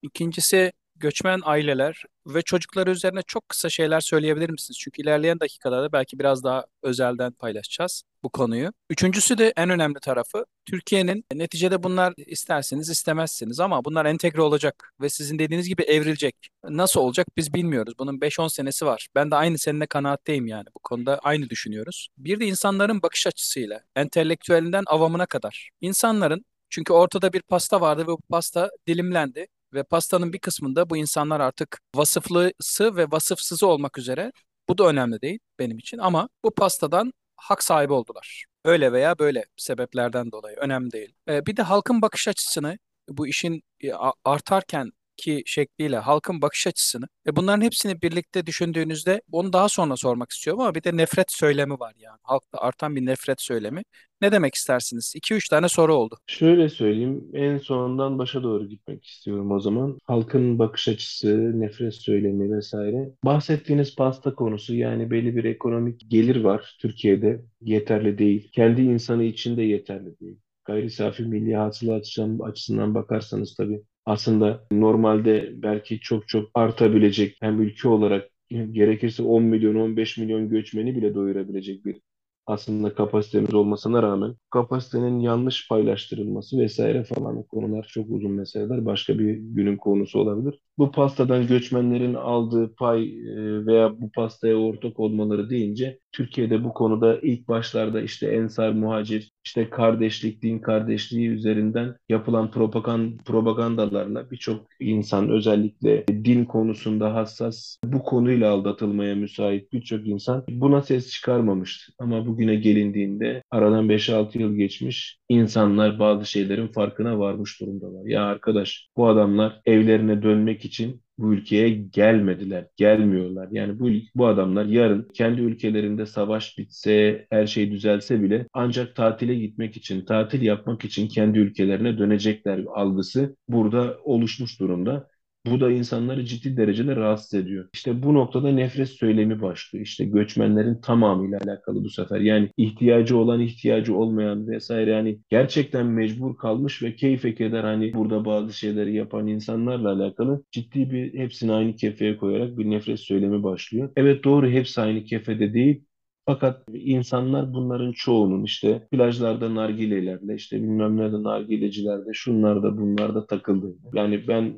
İkincisi 0.04 0.72
göçmen 0.96 1.40
aileler 1.44 2.04
ve 2.28 2.42
çocukları 2.42 2.92
üzerine 2.92 3.22
çok 3.28 3.50
kısa 3.50 3.70
şeyler 3.70 4.00
söyleyebilir 4.00 4.50
misiniz? 4.50 4.80
Çünkü 4.80 5.02
ilerleyen 5.02 5.40
dakikalarda 5.40 5.92
belki 5.92 6.20
biraz 6.20 6.44
daha 6.44 6.66
özelden 6.84 7.32
paylaşacağız 7.32 8.04
bu 8.24 8.30
konuyu. 8.30 8.74
Üçüncüsü 8.90 9.38
de 9.38 9.54
en 9.58 9.70
önemli 9.70 10.00
tarafı 10.00 10.46
Türkiye'nin 10.66 11.26
neticede 11.34 11.84
bunlar 11.84 12.14
isterseniz 12.18 12.90
istemezsiniz 12.90 13.60
ama 13.60 13.86
bunlar 13.86 14.06
entegre 14.06 14.42
olacak 14.42 14.94
ve 15.02 15.10
sizin 15.10 15.40
dediğiniz 15.40 15.68
gibi 15.68 15.82
evrilecek. 15.82 16.36
Nasıl 16.64 17.00
olacak 17.00 17.28
biz 17.38 17.54
bilmiyoruz. 17.54 17.94
Bunun 18.00 18.20
5-10 18.20 18.50
senesi 18.50 18.86
var. 18.86 19.08
Ben 19.16 19.32
de 19.32 19.36
aynı 19.36 19.58
seninle 19.58 19.86
kanaatteyim 19.86 20.48
yani. 20.48 20.66
Bu 20.76 20.80
konuda 20.80 21.18
aynı 21.18 21.50
düşünüyoruz. 21.50 22.08
Bir 22.18 22.40
de 22.40 22.46
insanların 22.46 23.02
bakış 23.02 23.28
açısıyla, 23.28 23.82
entelektüelinden 23.96 24.84
avamına 24.88 25.26
kadar. 25.26 25.70
İnsanların 25.82 26.46
çünkü 26.70 26.94
ortada 26.94 27.34
bir 27.34 27.42
pasta 27.42 27.82
vardı 27.82 28.04
ve 28.04 28.08
bu 28.08 28.20
pasta 28.30 28.70
dilimlendi 28.88 29.48
ve 29.74 29.84
pastanın 29.84 30.34
bir 30.34 30.40
kısmında 30.40 30.90
bu 30.90 30.98
insanlar 30.98 31.40
artık 31.40 31.80
vasıflısı 31.96 32.96
ve 32.96 33.12
vasıfsızı 33.12 33.68
olmak 33.68 33.98
üzere 33.98 34.32
bu 34.70 34.78
da 34.78 34.88
önemli 34.88 35.22
değil 35.22 35.40
benim 35.60 35.78
için 35.78 35.98
ama 35.98 36.30
bu 36.44 36.52
pastadan 36.56 37.14
hak 37.36 37.64
sahibi 37.64 37.94
oldular. 37.94 38.46
Öyle 38.66 38.92
veya 38.92 39.20
böyle 39.20 39.46
sebeplerden 39.58 40.32
dolayı 40.32 40.58
önemli 40.58 40.92
değil. 40.92 41.14
Ee, 41.30 41.46
bir 41.46 41.58
de 41.58 41.62
halkın 41.62 42.02
bakış 42.02 42.28
açısını 42.28 42.78
bu 43.10 43.28
işin 43.28 43.64
e, 43.84 43.94
artarken 44.26 44.92
ki 45.18 45.44
şekliyle 45.46 45.98
halkın 45.98 46.42
bakış 46.42 46.68
açısını 46.68 47.06
ve 47.28 47.36
bunların 47.36 47.62
hepsini 47.62 48.02
birlikte 48.02 48.46
düşündüğünüzde 48.46 49.22
onu 49.32 49.54
daha 49.54 49.70
sonra 49.70 49.98
sormak 49.98 50.32
istiyorum 50.32 50.62
ama 50.62 50.76
bir 50.76 50.84
de 50.84 50.98
nefret 50.98 51.32
söylemi 51.32 51.80
var 51.80 51.94
yani. 51.98 52.18
Halkta 52.24 52.58
artan 52.58 52.96
bir 52.96 53.06
nefret 53.06 53.42
söylemi. 53.42 53.84
Ne 54.22 54.32
demek 54.32 54.56
istersiniz? 54.56 55.14
2-3 55.16 55.50
tane 55.50 55.70
soru 55.70 55.96
oldu. 55.96 56.18
Şöyle 56.28 56.70
söyleyeyim, 56.70 57.24
en 57.34 57.58
sondan 57.58 58.20
başa 58.20 58.44
doğru 58.44 58.70
gitmek 58.70 59.06
istiyorum 59.06 59.52
o 59.52 59.60
zaman. 59.60 59.98
Halkın 60.04 60.60
bakış 60.60 60.88
açısı, 60.88 61.52
nefret 61.62 61.94
söylemi 61.94 62.56
vesaire. 62.58 63.10
Bahsettiğiniz 63.26 63.96
pasta 63.96 64.36
konusu 64.36 64.76
yani 64.76 65.12
belli 65.12 65.36
bir 65.36 65.44
ekonomik 65.44 66.12
gelir 66.12 66.44
var 66.44 66.78
Türkiye'de. 66.82 67.46
Yeterli 67.62 68.18
değil. 68.18 68.50
Kendi 68.52 68.82
insanı 68.82 69.24
için 69.24 69.58
de 69.58 69.62
yeterli 69.64 70.20
değil. 70.20 70.38
Gayri 70.66 70.90
safi 70.90 71.24
milli 71.24 71.56
hasıla 71.56 71.96
açısından 72.44 72.96
bakarsanız 72.96 73.56
tabii 73.56 73.82
aslında 74.06 74.68
normalde 74.72 75.52
belki 75.56 76.00
çok 76.00 76.28
çok 76.28 76.50
artabilecek 76.54 77.38
hem 77.42 77.62
ülke 77.62 77.88
olarak 77.90 78.30
gerekirse 78.52 79.24
10 79.24 79.44
milyon 79.44 79.76
15 79.76 80.18
milyon 80.18 80.50
göçmeni 80.50 80.96
bile 80.96 81.16
doyurabilecek 81.16 81.86
bir 81.86 82.02
aslında 82.46 82.94
kapasitemiz 82.96 83.54
olmasına 83.54 84.04
rağmen 84.04 84.36
kapasitenin 84.50 85.20
yanlış 85.20 85.68
paylaştırılması 85.70 86.60
vesaire 86.60 87.04
falan 87.04 87.44
konular 87.44 87.84
çok 87.90 88.10
uzun 88.10 88.32
meseleler. 88.32 88.86
Başka 88.86 89.20
bir 89.20 89.34
günün 89.36 89.78
konusu 89.78 90.20
olabilir. 90.20 90.60
Bu 90.78 90.92
pastadan 90.92 91.48
göçmenlerin 91.48 92.14
aldığı 92.14 92.76
pay 92.76 93.04
e, 93.04 93.66
veya 93.66 94.02
bu 94.02 94.12
pastaya 94.12 94.56
ortak 94.56 95.00
olmaları 95.00 95.50
deyince 95.50 96.00
Türkiye'de 96.14 96.64
bu 96.64 96.74
konuda 96.74 97.20
ilk 97.22 97.48
başlarda 97.48 98.02
işte 98.02 98.28
Ensar 98.28 98.72
Muhacir, 98.72 99.32
işte 99.46 99.70
kardeşlik, 99.70 100.42
din 100.42 100.60
kardeşliği 100.60 101.30
üzerinden 101.30 101.96
yapılan 102.10 102.52
propagand, 102.52 103.20
propagandalarla 103.26 104.32
birçok 104.32 104.68
insan 104.80 105.30
özellikle 105.30 106.08
din 106.08 106.46
konusunda 106.46 107.14
hassas 107.16 107.78
bu 107.86 108.04
konuyla 108.04 108.52
aldatılmaya 108.52 109.16
müsait 109.16 109.74
birçok 109.74 110.08
insan 110.08 110.44
buna 110.50 110.82
ses 110.82 111.12
çıkarmamıştı. 111.12 111.94
Ama 112.00 112.26
bugüne 112.28 112.56
gelindiğinde 112.56 113.44
aradan 113.52 113.90
5-6 113.90 114.38
yıl 114.40 114.56
geçmiş 114.56 115.18
insanlar 115.30 116.00
bazı 116.00 116.26
şeylerin 116.26 116.68
farkına 116.68 117.20
varmış 117.20 117.62
durumdalar. 117.62 118.06
Ya 118.06 118.24
arkadaş 118.26 118.88
bu 118.98 119.08
adamlar 119.08 119.62
evlerine 119.66 120.24
dönmek 120.24 120.66
için 120.66 121.02
bu 121.24 121.34
ülkeye 121.34 121.70
gelmediler, 121.70 122.68
gelmiyorlar. 122.78 123.48
Yani 123.52 123.80
bu 123.80 123.90
bu 124.16 124.28
adamlar 124.28 124.66
yarın 124.66 125.08
kendi 125.14 125.42
ülkelerinde 125.42 126.06
savaş 126.06 126.58
bitse, 126.58 127.28
her 127.30 127.48
şey 127.48 127.72
düzelse 127.72 128.22
bile 128.24 128.48
ancak 128.54 128.96
tatile 128.96 129.36
gitmek 129.36 129.78
için, 129.78 130.06
tatil 130.06 130.42
yapmak 130.42 130.86
için 130.86 131.08
kendi 131.08 131.40
ülkelerine 131.40 131.98
dönecekler 131.98 132.66
algısı 132.74 133.36
burada 133.50 133.98
oluşmuş 134.04 134.60
durumda. 134.60 135.13
Bu 135.46 135.60
da 135.60 135.72
insanları 135.72 136.26
ciddi 136.26 136.58
derecede 136.58 136.96
rahatsız 136.96 137.34
ediyor. 137.34 137.70
İşte 137.74 138.04
bu 138.04 138.14
noktada 138.14 138.52
nefret 138.52 138.90
söylemi 138.90 139.42
başlıyor. 139.42 139.86
İşte 139.86 140.06
göçmenlerin 140.06 140.82
tamamıyla 140.82 141.40
alakalı 141.46 141.84
bu 141.84 141.90
sefer. 141.90 142.20
Yani 142.20 142.50
ihtiyacı 142.58 143.18
olan, 143.18 143.40
ihtiyacı 143.42 143.96
olmayan 143.96 144.48
vesaire 144.48 144.92
yani 144.92 145.20
gerçekten 145.30 145.86
mecbur 145.86 146.38
kalmış 146.38 146.84
ve 146.84 146.96
keyfe 146.96 147.36
keder 147.36 147.64
hani 147.64 147.94
burada 147.94 148.26
bazı 148.26 148.54
şeyleri 148.54 148.96
yapan 148.96 149.28
insanlarla 149.28 149.92
alakalı 149.92 150.44
ciddi 150.52 150.92
bir 150.92 151.14
hepsini 151.14 151.52
aynı 151.52 151.76
kefeye 151.76 152.18
koyarak 152.18 152.58
bir 152.58 152.70
nefret 152.70 153.00
söylemi 153.00 153.44
başlıyor. 153.44 153.90
Evet 153.96 154.24
doğru 154.24 154.50
hepsi 154.50 154.82
aynı 154.82 155.04
kefede 155.04 155.54
değil 155.54 155.84
fakat 156.26 156.64
insanlar 156.74 157.54
bunların 157.54 157.92
çoğunun 157.92 158.44
işte 158.44 158.88
plajlarda 158.92 159.56
nargilelerle 159.56 160.36
işte 160.36 160.58
bilmem 160.64 160.98
nerede 160.98 161.24
nargilecilerde 161.24 162.10
şunlarda 162.14 162.78
bunlarda 162.78 163.26
takıldığını. 163.26 163.76
Yani 163.94 164.28
ben 164.28 164.54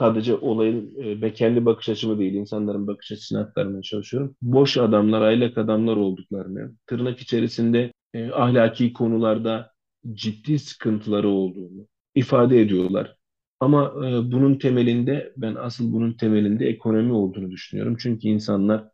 sadece 0.00 0.34
olayın 0.34 0.94
e, 1.22 1.32
kendi 1.34 1.64
bakış 1.64 1.88
açımı 1.88 2.18
değil, 2.18 2.34
insanların 2.34 2.86
bakış 2.86 3.12
açısını 3.12 3.40
aktarmaya 3.40 3.82
çalışıyorum. 3.82 4.36
Boş 4.42 4.76
adamlar, 4.76 5.22
aylak 5.22 5.58
adamlar 5.58 5.96
olduklarını, 5.96 6.72
tırnak 6.86 7.20
içerisinde 7.20 7.92
e, 8.14 8.30
ahlaki 8.30 8.92
konularda 8.92 9.72
ciddi 10.12 10.58
sıkıntıları 10.58 11.28
olduğunu 11.28 11.86
ifade 12.14 12.60
ediyorlar. 12.60 13.16
Ama 13.60 13.92
e, 13.96 14.32
bunun 14.32 14.54
temelinde, 14.58 15.32
ben 15.36 15.54
asıl 15.54 15.92
bunun 15.92 16.12
temelinde 16.12 16.66
ekonomi 16.68 17.12
olduğunu 17.12 17.50
düşünüyorum. 17.50 17.96
Çünkü 18.00 18.28
insanlar 18.28 18.84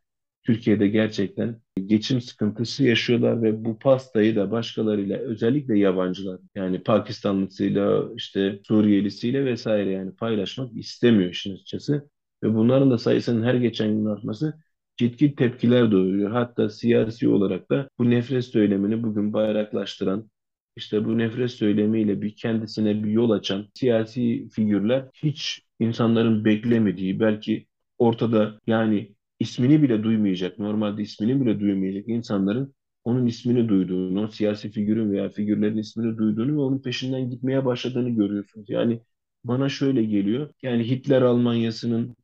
Türkiye'de 0.47 0.89
gerçekten 0.89 1.61
geçim 1.87 2.21
sıkıntısı 2.21 2.85
yaşıyorlar 2.85 3.43
ve 3.43 3.65
bu 3.65 3.79
pastayı 3.79 4.37
da 4.37 4.51
başkalarıyla 4.51 5.19
özellikle 5.19 5.79
yabancılar 5.79 6.41
yani 6.55 6.83
Pakistanlısıyla 6.83 8.05
işte 8.17 8.61
Suriyelisiyle 8.65 9.45
vesaire 9.45 9.91
yani 9.91 10.17
paylaşmak 10.17 10.77
istemiyor 10.77 11.31
işin 11.31 11.55
açıkçası. 11.55 12.11
Ve 12.43 12.55
bunların 12.55 12.91
da 12.91 12.99
sayısının 12.99 13.43
her 13.45 13.55
geçen 13.55 13.89
gün 13.89 14.05
artması 14.07 14.55
ciddi 14.97 15.35
tepkiler 15.35 15.93
doğuruyor. 15.93 16.31
Hatta 16.31 16.71
siyasi 16.71 17.29
olarak 17.29 17.71
da 17.71 17.89
bu 17.99 18.11
nefret 18.11 18.45
söylemini 18.45 19.03
bugün 19.03 19.33
bayraklaştıran 19.33 20.31
işte 20.77 21.05
bu 21.05 21.19
nefret 21.19 21.51
söylemiyle 21.51 22.23
bir 22.23 22.37
kendisine 22.37 23.05
bir 23.05 23.11
yol 23.11 23.31
açan 23.31 23.67
siyasi 23.75 24.49
figürler 24.49 25.09
hiç 25.15 25.63
insanların 25.81 26.45
beklemediği 26.45 27.21
belki 27.21 27.67
ortada 27.99 28.61
yani 28.67 29.16
ismini 29.41 29.83
bile 29.83 30.03
duymayacak, 30.03 30.59
normalde 30.59 31.03
ismini 31.03 31.41
bile 31.41 31.61
duymayacak 31.61 32.09
insanların 32.09 32.75
onun 33.05 33.27
ismini 33.27 33.69
duyduğunu, 33.69 34.23
o 34.25 34.29
siyasi 34.29 34.71
figürün 34.71 35.13
veya 35.13 35.29
figürlerin 35.29 35.77
ismini 35.77 36.19
duyduğunu 36.19 36.53
ve 36.53 36.61
onun 36.61 36.83
peşinden 36.83 37.31
gitmeye 37.31 37.65
başladığını 37.65 38.11
görüyorsunuz. 38.11 38.71
Yani 38.71 39.01
bana 39.45 39.69
şöyle 39.69 40.05
geliyor. 40.05 40.51
Yani 40.63 40.91
Hitler 40.91 41.23
Almanyası'nın 41.23 42.17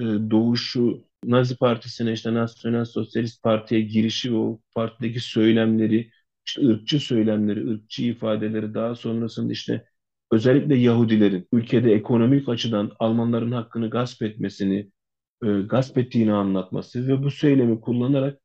e, 0.00 0.02
doğuşu, 0.04 1.04
Nazi 1.24 1.56
Partisi'ne 1.56 2.12
işte 2.12 2.34
Nasyonel 2.34 2.84
Sosyalist 2.84 3.42
Parti'ye 3.42 3.80
girişi 3.80 4.32
ve 4.32 4.36
o 4.36 4.60
partideki 4.74 5.20
söylemleri, 5.20 6.10
işte 6.46 6.66
ırkçı 6.66 7.00
söylemleri, 7.00 7.70
ırkçı 7.70 8.04
ifadeleri 8.04 8.74
daha 8.74 8.94
sonrasında 8.94 9.52
işte 9.52 9.84
özellikle 10.32 10.76
Yahudilerin 10.76 11.48
ülkede 11.52 11.92
ekonomik 11.92 12.48
açıdan 12.48 12.92
Almanların 12.98 13.52
hakkını 13.52 13.90
gasp 13.90 14.22
etmesini, 14.22 14.90
e, 15.44 15.46
gasp 15.62 15.98
ettiğini 15.98 16.32
anlatması 16.32 17.08
ve 17.08 17.22
bu 17.22 17.30
söylemi 17.30 17.80
kullanarak 17.80 18.40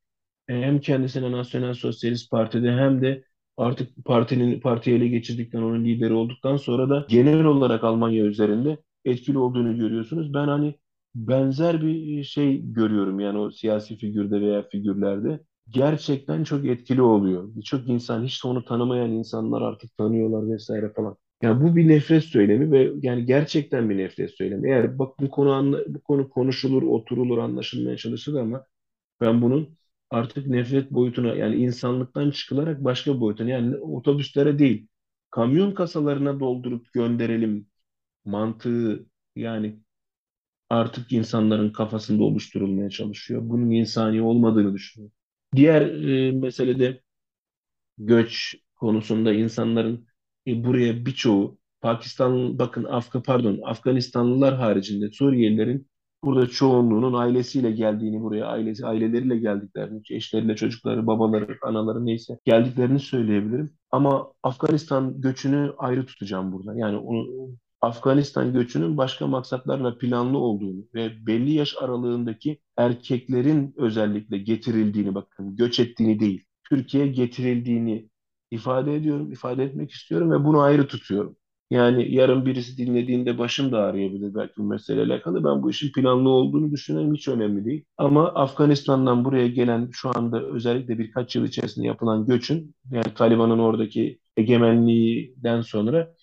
e, 0.48 0.54
hem 0.54 0.80
kendisine 0.80 1.32
Nasyonel 1.32 1.74
Sosyalist 1.74 2.30
Parti'de 2.30 2.72
hem 2.72 3.02
de 3.02 3.24
artık 3.56 4.04
partinin 4.04 4.60
partiyi 4.60 4.96
ele 4.96 5.08
geçirdikten 5.08 5.62
onun 5.62 5.84
lideri 5.84 6.12
olduktan 6.12 6.56
sonra 6.56 6.90
da 6.90 7.06
genel 7.08 7.44
olarak 7.44 7.84
Almanya 7.84 8.24
üzerinde 8.24 8.78
etkili 9.04 9.38
olduğunu 9.38 9.76
görüyorsunuz. 9.78 10.34
Ben 10.34 10.48
hani 10.48 10.74
benzer 11.14 11.82
bir 11.82 12.24
şey 12.24 12.62
görüyorum 12.72 13.20
yani 13.20 13.38
o 13.38 13.50
siyasi 13.50 13.96
figürde 13.96 14.40
veya 14.40 14.68
figürlerde. 14.68 15.40
Gerçekten 15.68 16.44
çok 16.44 16.64
etkili 16.66 17.02
oluyor. 17.02 17.48
Birçok 17.56 17.88
insan 17.88 18.24
hiç 18.24 18.44
onu 18.44 18.64
tanımayan 18.64 19.10
insanlar 19.10 19.62
artık 19.62 19.96
tanıyorlar 19.96 20.50
vesaire 20.54 20.92
falan. 20.96 21.16
Yani 21.42 21.62
bu 21.62 21.76
bir 21.76 21.88
nefret 21.88 22.24
söylemi 22.24 22.72
ve 22.72 22.92
yani 23.02 23.26
gerçekten 23.26 23.90
bir 23.90 23.98
nefret 23.98 24.30
söylemi. 24.30 24.68
Eğer 24.68 24.98
bak 24.98 25.20
bu 25.20 25.30
konu 25.30 25.52
anla- 25.52 25.84
bu 25.94 26.00
konu 26.02 26.28
konuşulur, 26.30 26.82
oturulur, 26.82 27.38
anlaşılmaya 27.38 27.96
çalışılır 27.96 28.40
ama 28.40 28.66
ben 29.20 29.42
bunun 29.42 29.78
artık 30.10 30.46
nefret 30.46 30.90
boyutuna 30.92 31.36
yani 31.36 31.56
insanlıktan 31.56 32.30
çıkılarak 32.32 32.84
başka 32.84 33.20
boyutuna 33.20 33.50
yani 33.50 33.76
otobüslere 33.76 34.58
değil 34.58 34.88
kamyon 35.30 35.72
kasalarına 35.74 36.40
doldurup 36.40 36.92
gönderelim 36.92 37.68
mantığı 38.24 39.06
yani 39.36 39.80
artık 40.70 41.12
insanların 41.12 41.70
kafasında 41.72 42.24
oluşturulmaya 42.24 42.90
çalışıyor. 42.90 43.42
Bunun 43.44 43.70
insani 43.70 44.22
olmadığını 44.22 44.74
düşünüyor. 44.74 45.10
Diğer 45.56 45.82
e, 46.28 46.32
mesele 46.32 46.78
de 46.78 47.02
göç 47.98 48.56
konusunda 48.76 49.32
insanların 49.32 50.06
e, 50.46 50.64
buraya 50.64 51.06
birçoğu 51.06 51.58
Pakistan 51.80 52.58
bakın 52.58 52.84
Afga 52.84 53.22
pardon 53.22 53.60
Afganistanlılar 53.64 54.56
haricinde 54.56 55.10
Suriyelilerin 55.10 55.88
burada 56.24 56.46
çoğunluğunun 56.46 57.12
ailesiyle 57.12 57.70
geldiğini 57.70 58.20
buraya 58.22 58.46
ailesi 58.46 58.86
aileleriyle 58.86 59.38
geldiklerini 59.38 60.02
eşleriyle 60.10 60.56
çocukları 60.56 61.06
babaları 61.06 61.58
anaları 61.62 62.06
neyse 62.06 62.38
geldiklerini 62.44 62.98
söyleyebilirim. 62.98 63.72
Ama 63.90 64.32
Afganistan 64.42 65.20
göçünü 65.20 65.72
ayrı 65.78 66.06
tutacağım 66.06 66.52
burada. 66.52 66.74
Yani 66.78 66.96
onu 66.96 67.50
Afganistan 67.80 68.52
göçünün 68.52 68.96
başka 68.96 69.26
maksatlarla 69.26 69.98
planlı 69.98 70.38
olduğunu 70.38 70.84
ve 70.94 71.26
belli 71.26 71.52
yaş 71.52 71.76
aralığındaki 71.80 72.60
erkeklerin 72.76 73.74
özellikle 73.76 74.38
getirildiğini 74.38 75.14
bakın 75.14 75.56
göç 75.56 75.80
ettiğini 75.80 76.20
değil 76.20 76.44
Türkiye'ye 76.70 77.12
getirildiğini 77.12 78.08
ifade 78.50 78.94
ediyorum, 78.96 79.32
ifade 79.32 79.64
etmek 79.64 79.90
istiyorum 79.90 80.30
ve 80.32 80.44
bunu 80.44 80.60
ayrı 80.60 80.86
tutuyorum. 80.86 81.36
Yani 81.70 82.14
yarın 82.14 82.46
birisi 82.46 82.78
dinlediğinde 82.78 83.38
başım 83.38 83.72
da 83.72 83.78
ağrıyabilir 83.78 84.34
belki 84.34 84.52
bu 84.58 84.64
meseleyle 84.64 85.12
alakalı. 85.12 85.44
Ben 85.44 85.62
bu 85.62 85.70
işin 85.70 85.92
planlı 85.92 86.28
olduğunu 86.28 86.70
düşünüyorum, 86.72 87.14
hiç 87.14 87.28
önemli 87.28 87.64
değil. 87.64 87.84
Ama 87.98 88.28
Afganistan'dan 88.34 89.24
buraya 89.24 89.48
gelen 89.48 89.88
şu 89.92 90.10
anda 90.18 90.42
özellikle 90.42 90.98
birkaç 90.98 91.36
yıl 91.36 91.44
içerisinde 91.44 91.86
yapılan 91.86 92.26
göçün, 92.26 92.74
yani 92.90 93.14
Taliban'ın 93.14 93.58
oradaki 93.58 94.18
egemenliğinden 94.36 95.60
sonra 95.60 96.14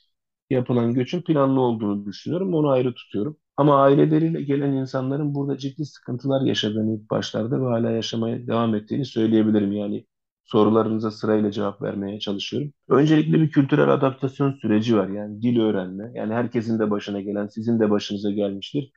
yapılan 0.50 0.94
göçün 0.94 1.22
planlı 1.22 1.62
olduğunu 1.62 2.06
düşünüyorum. 2.06 2.54
Onu 2.54 2.70
ayrı 2.70 2.94
tutuyorum. 2.94 3.38
Ama 3.58 3.82
aileleriyle 3.82 4.42
gelen 4.42 4.72
insanların 4.74 5.36
burada 5.36 5.58
ciddi 5.58 5.86
sıkıntılar 5.86 6.42
yaşadığını 6.46 7.10
başlarda 7.10 7.62
ve 7.62 7.66
hala 7.66 7.92
yaşamaya 7.92 8.48
devam 8.48 8.76
ettiğini 8.76 9.06
söyleyebilirim. 9.06 9.72
Yani 9.72 10.06
sorularınıza 10.46 11.12
sırayla 11.12 11.52
cevap 11.52 11.82
vermeye 11.82 12.20
çalışıyorum. 12.20 12.74
Öncelikle 12.90 13.42
bir 13.42 13.52
kültürel 13.52 13.90
adaptasyon 13.94 14.52
süreci 14.62 14.98
var. 14.98 15.08
Yani 15.10 15.42
dil 15.42 15.60
öğrenme. 15.60 16.12
Yani 16.16 16.34
herkesin 16.34 16.80
de 16.80 16.92
başına 16.92 17.22
gelen, 17.22 17.48
sizin 17.48 17.80
de 17.80 17.90
başınıza 17.90 18.32
gelmiştir. 18.32 18.92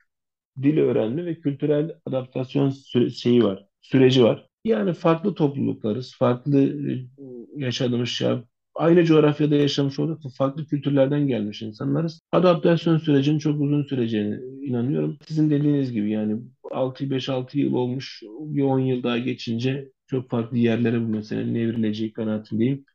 Dil 0.63 0.77
öğrenme 0.77 1.25
ve 1.25 1.39
kültürel 1.39 1.95
adaptasyon 2.05 2.69
sü- 2.69 3.11
şeyi 3.11 3.43
var, 3.43 3.65
süreci 3.81 4.23
var. 4.23 4.47
Yani 4.65 4.93
farklı 4.93 5.33
topluluklarız, 5.35 6.15
farklı 6.19 6.59
e, 6.91 7.07
yaşadığımız 7.55 8.09
şey, 8.09 8.29
aynı 8.75 9.03
coğrafyada 9.05 9.55
yaşamış 9.55 9.99
olup 9.99 10.23
da 10.23 10.29
farklı 10.37 10.65
kültürlerden 10.65 11.27
gelmiş 11.27 11.61
insanlarız. 11.61 12.21
Adaptasyon 12.31 12.97
sürecinin 12.97 13.39
çok 13.39 13.61
uzun 13.61 13.83
süreceğine 13.83 14.39
inanıyorum. 14.61 15.17
Sizin 15.27 15.49
dediğiniz 15.49 15.91
gibi 15.91 16.11
yani 16.11 16.41
6 16.71 17.09
5-6 17.09 17.59
yıl 17.59 17.73
olmuş, 17.73 18.21
bir 18.39 18.63
10 18.63 18.79
yıl 18.79 19.03
daha 19.03 19.17
geçince 19.17 19.91
çok 20.07 20.29
farklı 20.29 20.57
yerlere 20.57 21.01
bu 21.01 21.07
meselenin 21.07 21.55
evrileceği 21.55 22.13
kanaatindeyim. 22.13 22.85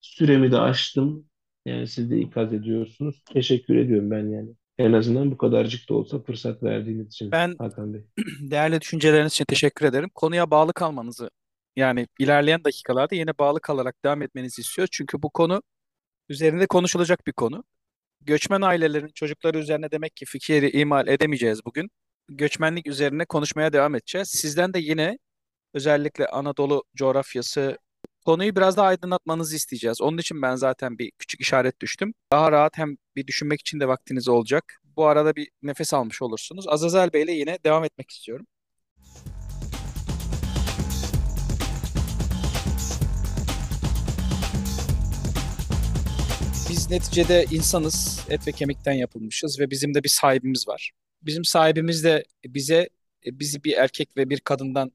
Süremi 0.00 0.52
de 0.52 0.58
aştım. 0.58 1.26
Yani 1.66 1.86
siz 1.86 2.10
de 2.10 2.18
ikaz 2.18 2.52
ediyorsunuz. 2.52 3.22
Teşekkür 3.32 3.76
ediyorum 3.76 4.10
ben 4.10 4.28
yani. 4.28 4.50
En 4.78 4.92
azından 4.92 5.30
bu 5.30 5.38
kadarcık 5.38 5.88
da 5.88 5.94
olsa 5.94 6.22
fırsat 6.22 6.62
verdiğiniz 6.62 7.06
için 7.06 7.32
Ben 7.32 7.54
Hakan 7.58 7.94
Bey. 7.94 8.04
değerli 8.40 8.80
düşünceleriniz 8.80 9.32
için 9.32 9.44
teşekkür 9.44 9.86
ederim. 9.86 10.10
Konuya 10.14 10.50
bağlı 10.50 10.72
kalmanızı 10.72 11.30
yani 11.76 12.06
ilerleyen 12.18 12.64
dakikalarda 12.64 13.14
yine 13.14 13.38
bağlı 13.38 13.60
kalarak 13.60 14.04
devam 14.04 14.22
etmenizi 14.22 14.60
istiyoruz. 14.60 14.90
Çünkü 14.92 15.22
bu 15.22 15.30
konu 15.30 15.62
üzerinde 16.28 16.66
konuşulacak 16.66 17.26
bir 17.26 17.32
konu. 17.32 17.64
Göçmen 18.20 18.60
ailelerin 18.60 19.10
çocukları 19.14 19.58
üzerine 19.58 19.90
demek 19.90 20.16
ki 20.16 20.24
fikri 20.26 20.70
imal 20.70 21.08
edemeyeceğiz 21.08 21.60
bugün. 21.66 21.90
Göçmenlik 22.28 22.86
üzerine 22.86 23.24
konuşmaya 23.24 23.72
devam 23.72 23.94
edeceğiz. 23.94 24.28
Sizden 24.28 24.74
de 24.74 24.78
yine 24.78 25.18
özellikle 25.76 26.26
Anadolu 26.26 26.84
coğrafyası 26.96 27.78
konuyu 28.24 28.56
biraz 28.56 28.76
daha 28.76 28.86
aydınlatmanızı 28.86 29.56
isteyeceğiz. 29.56 30.00
Onun 30.00 30.18
için 30.18 30.42
ben 30.42 30.56
zaten 30.56 30.98
bir 30.98 31.10
küçük 31.18 31.40
işaret 31.40 31.80
düştüm. 31.80 32.14
Daha 32.32 32.52
rahat 32.52 32.78
hem 32.78 32.96
bir 33.16 33.26
düşünmek 33.26 33.60
için 33.60 33.80
de 33.80 33.88
vaktiniz 33.88 34.28
olacak. 34.28 34.80
Bu 34.96 35.06
arada 35.06 35.36
bir 35.36 35.48
nefes 35.62 35.94
almış 35.94 36.22
olursunuz. 36.22 36.68
Azazel 36.68 37.12
Bey 37.12 37.22
ile 37.22 37.32
yine 37.32 37.58
devam 37.64 37.84
etmek 37.84 38.10
istiyorum. 38.10 38.46
Biz 46.70 46.90
neticede 46.90 47.46
insanız, 47.50 48.26
et 48.30 48.48
ve 48.48 48.52
kemikten 48.52 48.92
yapılmışız 48.92 49.60
ve 49.60 49.70
bizim 49.70 49.94
de 49.94 50.04
bir 50.04 50.08
sahibimiz 50.08 50.68
var. 50.68 50.92
Bizim 51.22 51.44
sahibimiz 51.44 52.04
de 52.04 52.24
bize 52.44 52.88
e, 53.26 53.38
bizi 53.38 53.64
bir 53.64 53.72
erkek 53.72 54.16
ve 54.16 54.30
bir 54.30 54.40
kadından 54.40 54.92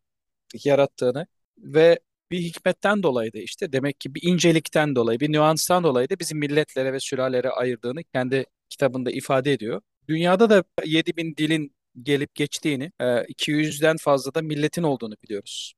yarattığını 0.63 1.27
ve 1.57 1.99
bir 2.31 2.39
hikmetten 2.39 3.03
dolayı 3.03 3.33
da 3.33 3.39
işte 3.39 3.71
demek 3.73 3.99
ki 3.99 4.15
bir 4.15 4.23
incelikten 4.23 4.95
dolayı, 4.95 5.19
bir 5.19 5.31
nüanstan 5.31 5.83
dolayı 5.83 6.09
da 6.09 6.19
bizi 6.19 6.35
milletlere 6.35 6.93
ve 6.93 6.99
sülalere 6.99 7.49
ayırdığını 7.49 8.03
kendi 8.03 8.45
kitabında 8.69 9.11
ifade 9.11 9.53
ediyor. 9.53 9.81
Dünyada 10.07 10.49
da 10.49 10.63
7000 10.85 11.35
dilin 11.37 11.75
gelip 12.03 12.35
geçtiğini, 12.35 12.91
e, 12.99 13.23
200'den 13.23 13.97
fazla 13.97 14.33
da 14.33 14.41
milletin 14.41 14.83
olduğunu 14.83 15.15
biliyoruz. 15.23 15.73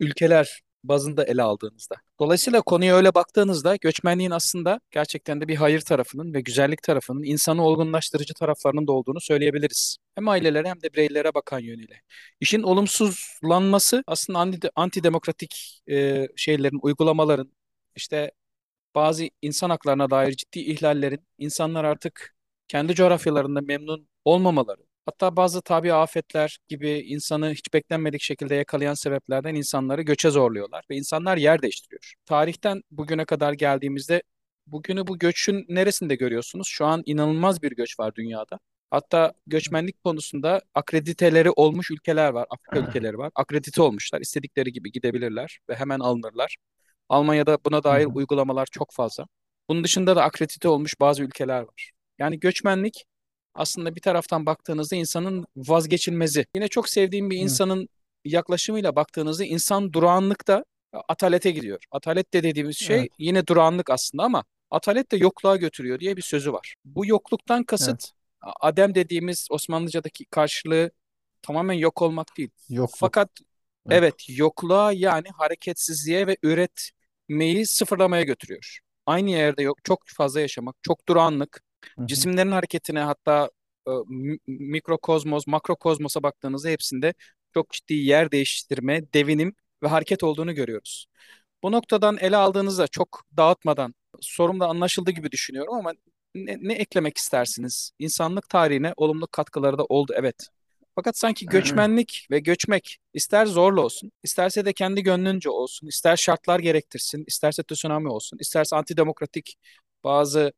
Ülkeler 0.00 0.60
bazında 0.84 1.24
ele 1.24 1.42
aldığınızda. 1.42 1.96
Dolayısıyla 2.20 2.62
konuya 2.62 2.96
öyle 2.96 3.14
baktığınızda 3.14 3.76
göçmenliğin 3.76 4.30
aslında 4.30 4.80
gerçekten 4.90 5.40
de 5.40 5.48
bir 5.48 5.56
hayır 5.56 5.80
tarafının 5.80 6.34
ve 6.34 6.40
güzellik 6.40 6.82
tarafının 6.82 7.22
insanı 7.22 7.64
olgunlaştırıcı 7.64 8.34
taraflarının 8.34 8.86
da 8.86 8.92
olduğunu 8.92 9.20
söyleyebiliriz. 9.20 9.96
Hem 10.14 10.28
ailelere 10.28 10.68
hem 10.68 10.82
de 10.82 10.92
bireylere 10.92 11.34
bakan 11.34 11.58
yönüyle. 11.58 12.02
İşin 12.40 12.62
olumsuzlanması 12.62 14.04
aslında 14.06 14.38
anti, 14.38 14.70
antidemokratik 14.76 15.82
e, 15.90 16.26
şeylerin, 16.36 16.78
uygulamaların, 16.82 17.52
işte 17.96 18.32
bazı 18.94 19.24
insan 19.42 19.70
haklarına 19.70 20.10
dair 20.10 20.32
ciddi 20.36 20.60
ihlallerin, 20.60 21.26
insanlar 21.38 21.84
artık 21.84 22.36
kendi 22.68 22.94
coğrafyalarında 22.94 23.60
memnun 23.60 24.08
olmamaları, 24.24 24.80
hatta 25.08 25.36
bazı 25.36 25.62
tabii 25.62 25.92
afetler 25.92 26.58
gibi 26.68 26.90
insanı 26.90 27.50
hiç 27.50 27.74
beklenmedik 27.74 28.22
şekilde 28.22 28.54
yakalayan 28.54 28.94
sebeplerden 28.94 29.54
insanları 29.54 30.02
göçe 30.02 30.30
zorluyorlar 30.30 30.84
ve 30.90 30.96
insanlar 30.96 31.36
yer 31.36 31.62
değiştiriyor. 31.62 32.14
Tarihten 32.26 32.82
bugüne 32.90 33.24
kadar 33.24 33.52
geldiğimizde 33.52 34.22
bugünü 34.66 35.06
bu 35.06 35.18
göçün 35.18 35.66
neresinde 35.68 36.14
görüyorsunuz? 36.14 36.68
Şu 36.68 36.86
an 36.86 37.02
inanılmaz 37.06 37.62
bir 37.62 37.72
göç 37.76 37.98
var 38.00 38.14
dünyada. 38.14 38.58
Hatta 38.90 39.32
göçmenlik 39.46 40.04
konusunda 40.04 40.60
akrediteleri 40.74 41.50
olmuş 41.50 41.90
ülkeler 41.90 42.30
var, 42.30 42.46
Afrika 42.50 42.88
ülkeleri 42.88 43.18
var. 43.18 43.30
Akredite 43.34 43.82
olmuşlar, 43.82 44.20
istedikleri 44.20 44.72
gibi 44.72 44.92
gidebilirler 44.92 45.58
ve 45.68 45.74
hemen 45.74 46.00
alınırlar. 46.00 46.56
Almanya'da 47.08 47.58
buna 47.66 47.84
dair 47.84 48.06
uygulamalar 48.14 48.66
çok 48.72 48.92
fazla. 48.92 49.26
Bunun 49.68 49.84
dışında 49.84 50.16
da 50.16 50.22
akredite 50.22 50.68
olmuş 50.68 50.94
bazı 51.00 51.22
ülkeler 51.22 51.60
var. 51.60 51.90
Yani 52.18 52.40
göçmenlik 52.40 53.04
aslında 53.54 53.96
bir 53.96 54.00
taraftan 54.00 54.46
baktığınızda 54.46 54.96
insanın 54.96 55.46
vazgeçilmezi. 55.56 56.46
Yine 56.54 56.68
çok 56.68 56.88
sevdiğim 56.88 57.30
bir 57.30 57.36
Evet. 57.36 57.44
insanın 57.44 57.88
yaklaşımıyla 58.24 58.96
baktığınızda 58.96 59.44
insan 59.44 59.92
durağanlıkta 59.92 60.64
atalete 61.08 61.50
gidiyor. 61.50 61.78
Atalet 61.90 62.34
de 62.34 62.42
dediğimiz 62.42 62.76
şey 62.78 62.98
Evet. 62.98 63.10
yine 63.18 63.46
durağanlık 63.46 63.90
aslında 63.90 64.22
ama 64.24 64.44
atalet 64.70 65.12
de 65.12 65.16
yokluğa 65.16 65.56
götürüyor 65.56 66.00
diye 66.00 66.16
bir 66.16 66.22
sözü 66.22 66.52
var. 66.52 66.74
Bu 66.84 67.06
yokluktan 67.06 67.58
Evet. 67.58 67.66
kasıt 67.66 68.10
Adem 68.60 68.94
dediğimiz 68.94 69.46
Osmanlıca'daki 69.50 70.24
karşılığı 70.24 70.90
tamamen 71.42 71.74
yok 71.74 72.02
olmak 72.02 72.26
değil. 72.36 72.50
Yokluk. 72.68 72.98
Fakat 72.98 73.30
Evet. 73.90 73.98
evet 73.98 74.14
yokluğa 74.28 74.92
yani 74.92 75.28
hareketsizliğe 75.36 76.26
ve 76.26 76.36
üretmeyi 76.42 77.66
sıfırlamaya 77.66 78.22
götürüyor. 78.22 78.78
Aynı 79.06 79.30
yerde 79.30 79.62
yok 79.62 79.78
çok 79.84 80.02
fazla 80.06 80.40
yaşamak, 80.40 80.76
çok 80.82 81.08
durağanlık, 81.08 81.62
Hı 81.98 82.02
hı. 82.04 82.08
cisimlerin 82.08 82.50
hareketine 82.52 83.00
hatta 83.00 83.50
e, 83.88 83.90
mi- 84.08 84.38
mikrokozmos, 84.46 85.46
makrokozmosa 85.46 86.22
baktığınızda 86.22 86.68
hepsinde 86.68 87.14
çok 87.54 87.70
ciddi 87.70 87.94
yer 87.94 88.32
değiştirme, 88.32 89.12
devinim 89.12 89.54
ve 89.82 89.88
hareket 89.88 90.22
olduğunu 90.24 90.54
görüyoruz. 90.54 91.06
Bu 91.62 91.72
noktadan 91.72 92.16
ele 92.20 92.36
aldığınızda 92.36 92.86
çok 92.88 93.22
dağıtmadan 93.36 93.94
sorum 94.20 94.60
da 94.60 94.66
anlaşıldı 94.66 95.10
gibi 95.10 95.32
düşünüyorum 95.32 95.74
ama 95.74 95.92
ne, 96.34 96.56
ne 96.60 96.74
eklemek 96.74 97.16
istersiniz? 97.18 97.92
İnsanlık 97.98 98.48
tarihine 98.48 98.92
olumlu 98.96 99.26
katkıları 99.26 99.78
da 99.78 99.84
oldu 99.84 100.12
evet. 100.16 100.48
Fakat 100.94 101.18
sanki 101.18 101.48
göçmenlik 101.48 102.26
ve 102.30 102.38
göçmek 102.38 102.98
ister 103.14 103.46
zorla 103.46 103.80
olsun, 103.80 104.12
isterse 104.22 104.64
de 104.64 104.72
kendi 104.72 105.02
gönlünce 105.02 105.50
olsun, 105.50 105.86
ister 105.88 106.16
şartlar 106.16 106.58
gerektirsin, 106.60 107.24
isterse 107.26 107.62
tsunami 107.62 108.08
olsun, 108.08 108.38
isterse 108.40 108.76
antidemokratik 108.76 109.56
bazı 110.04 110.52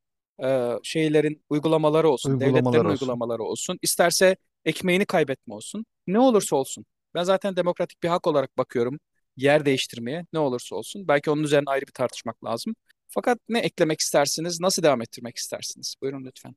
e, 0.45 0.73
şeylerin 0.83 1.43
uygulamaları 1.51 2.09
olsun, 2.11 2.33
Uygulamalar 2.33 2.35
devletlerin 2.41 2.87
olsun. 2.87 3.23
uygulamaları 3.25 3.43
olsun, 3.43 3.79
isterse 3.83 4.37
ekmeğini 4.65 5.07
kaybetme 5.07 5.55
olsun. 5.55 5.87
Ne 6.07 6.19
olursa 6.21 6.57
olsun. 6.57 6.87
Ben 7.15 7.23
zaten 7.23 7.57
demokratik 7.57 8.03
bir 8.03 8.09
hak 8.09 8.27
olarak 8.27 8.59
bakıyorum 8.59 8.99
yer 9.37 9.67
değiştirmeye 9.67 10.27
ne 10.33 10.39
olursa 10.39 10.77
olsun. 10.77 11.09
Belki 11.09 11.31
onun 11.31 11.43
üzerine 11.43 11.71
ayrı 11.71 11.87
bir 11.87 11.93
tartışmak 11.93 12.45
lazım. 12.45 12.75
Fakat 13.09 13.39
ne 13.49 13.59
eklemek 13.59 14.01
istersiniz, 14.01 14.61
nasıl 14.61 14.83
devam 14.83 15.03
ettirmek 15.03 15.37
istersiniz? 15.37 15.95
Buyurun 16.03 16.25
lütfen. 16.25 16.55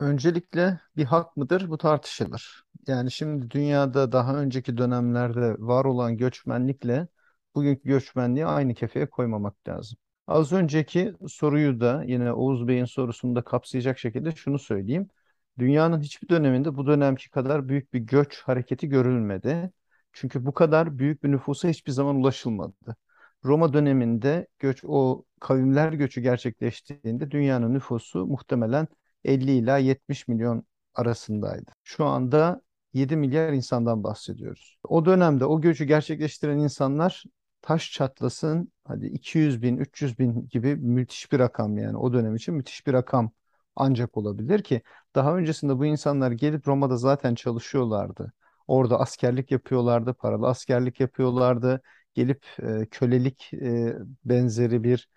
Öncelikle 0.00 0.80
bir 0.96 1.04
hak 1.04 1.36
mıdır? 1.36 1.68
Bu 1.70 1.78
tartışılır. 1.78 2.64
Yani 2.86 3.10
şimdi 3.10 3.50
dünyada 3.50 4.12
daha 4.12 4.36
önceki 4.36 4.76
dönemlerde 4.76 5.54
var 5.58 5.84
olan 5.84 6.16
göçmenlikle 6.16 7.08
bugünkü 7.54 7.82
göçmenliği 7.88 8.46
aynı 8.46 8.74
kefeye 8.74 9.10
koymamak 9.10 9.68
lazım. 9.68 9.98
Az 10.32 10.52
önceki 10.52 11.14
soruyu 11.28 11.80
da 11.80 12.04
yine 12.06 12.32
Oğuz 12.32 12.68
Bey'in 12.68 12.84
sorusunu 12.84 13.36
da 13.36 13.42
kapsayacak 13.42 13.98
şekilde 13.98 14.32
şunu 14.32 14.58
söyleyeyim. 14.58 15.08
Dünyanın 15.58 16.00
hiçbir 16.00 16.28
döneminde 16.28 16.76
bu 16.76 16.86
dönemki 16.86 17.30
kadar 17.30 17.68
büyük 17.68 17.94
bir 17.94 17.98
göç 17.98 18.42
hareketi 18.42 18.88
görülmedi. 18.88 19.70
Çünkü 20.12 20.46
bu 20.46 20.54
kadar 20.54 20.98
büyük 20.98 21.24
bir 21.24 21.30
nüfusa 21.30 21.68
hiçbir 21.68 21.92
zaman 21.92 22.16
ulaşılmadı. 22.16 22.96
Roma 23.44 23.72
döneminde 23.72 24.46
göç, 24.58 24.84
o 24.84 25.24
kavimler 25.40 25.92
göçü 25.92 26.20
gerçekleştiğinde 26.20 27.30
dünyanın 27.30 27.74
nüfusu 27.74 28.26
muhtemelen 28.26 28.88
50 29.24 29.50
ila 29.52 29.78
70 29.78 30.28
milyon 30.28 30.64
arasındaydı. 30.94 31.70
Şu 31.84 32.04
anda 32.04 32.62
7 32.92 33.16
milyar 33.16 33.52
insandan 33.52 34.04
bahsediyoruz. 34.04 34.78
O 34.84 35.04
dönemde 35.04 35.44
o 35.44 35.60
göçü 35.60 35.84
gerçekleştiren 35.84 36.58
insanlar 36.58 37.24
taş 37.62 37.92
çatlasın 37.92 38.72
hadi 38.84 39.06
200 39.06 39.62
bin, 39.62 39.76
300 39.76 40.18
bin 40.18 40.48
gibi 40.48 40.76
müthiş 40.76 41.32
bir 41.32 41.38
rakam 41.38 41.78
yani 41.78 41.96
o 41.96 42.12
dönem 42.12 42.34
için 42.36 42.54
müthiş 42.54 42.86
bir 42.86 42.92
rakam 42.92 43.32
ancak 43.76 44.16
olabilir 44.16 44.62
ki 44.62 44.82
daha 45.14 45.36
öncesinde 45.36 45.78
bu 45.78 45.86
insanlar 45.86 46.30
gelip 46.32 46.68
Roma'da 46.68 46.96
zaten 46.96 47.34
çalışıyorlardı. 47.34 48.32
Orada 48.66 49.00
askerlik 49.00 49.50
yapıyorlardı, 49.50 50.14
paralı 50.14 50.46
askerlik 50.46 51.00
yapıyorlardı. 51.00 51.82
Gelip 52.14 52.46
e, 52.62 52.86
kölelik 52.90 53.54
e, 53.54 53.96
benzeri 54.24 54.84
bir 54.84 55.08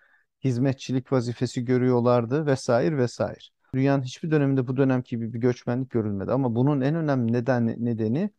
hizmetçilik 0.44 1.12
vazifesi 1.12 1.64
görüyorlardı 1.64 2.46
vesaire 2.46 2.96
vesaire. 2.98 3.38
Dünyanın 3.74 4.02
hiçbir 4.02 4.30
döneminde 4.30 4.66
bu 4.66 4.76
dönemki 4.76 5.16
gibi 5.16 5.32
bir 5.32 5.38
göçmenlik 5.38 5.90
görülmedi 5.90 6.32
ama 6.32 6.54
bunun 6.54 6.80
en 6.80 6.94
önemli 6.94 7.32
nedeni, 7.32 7.84
nedeni 7.84 8.30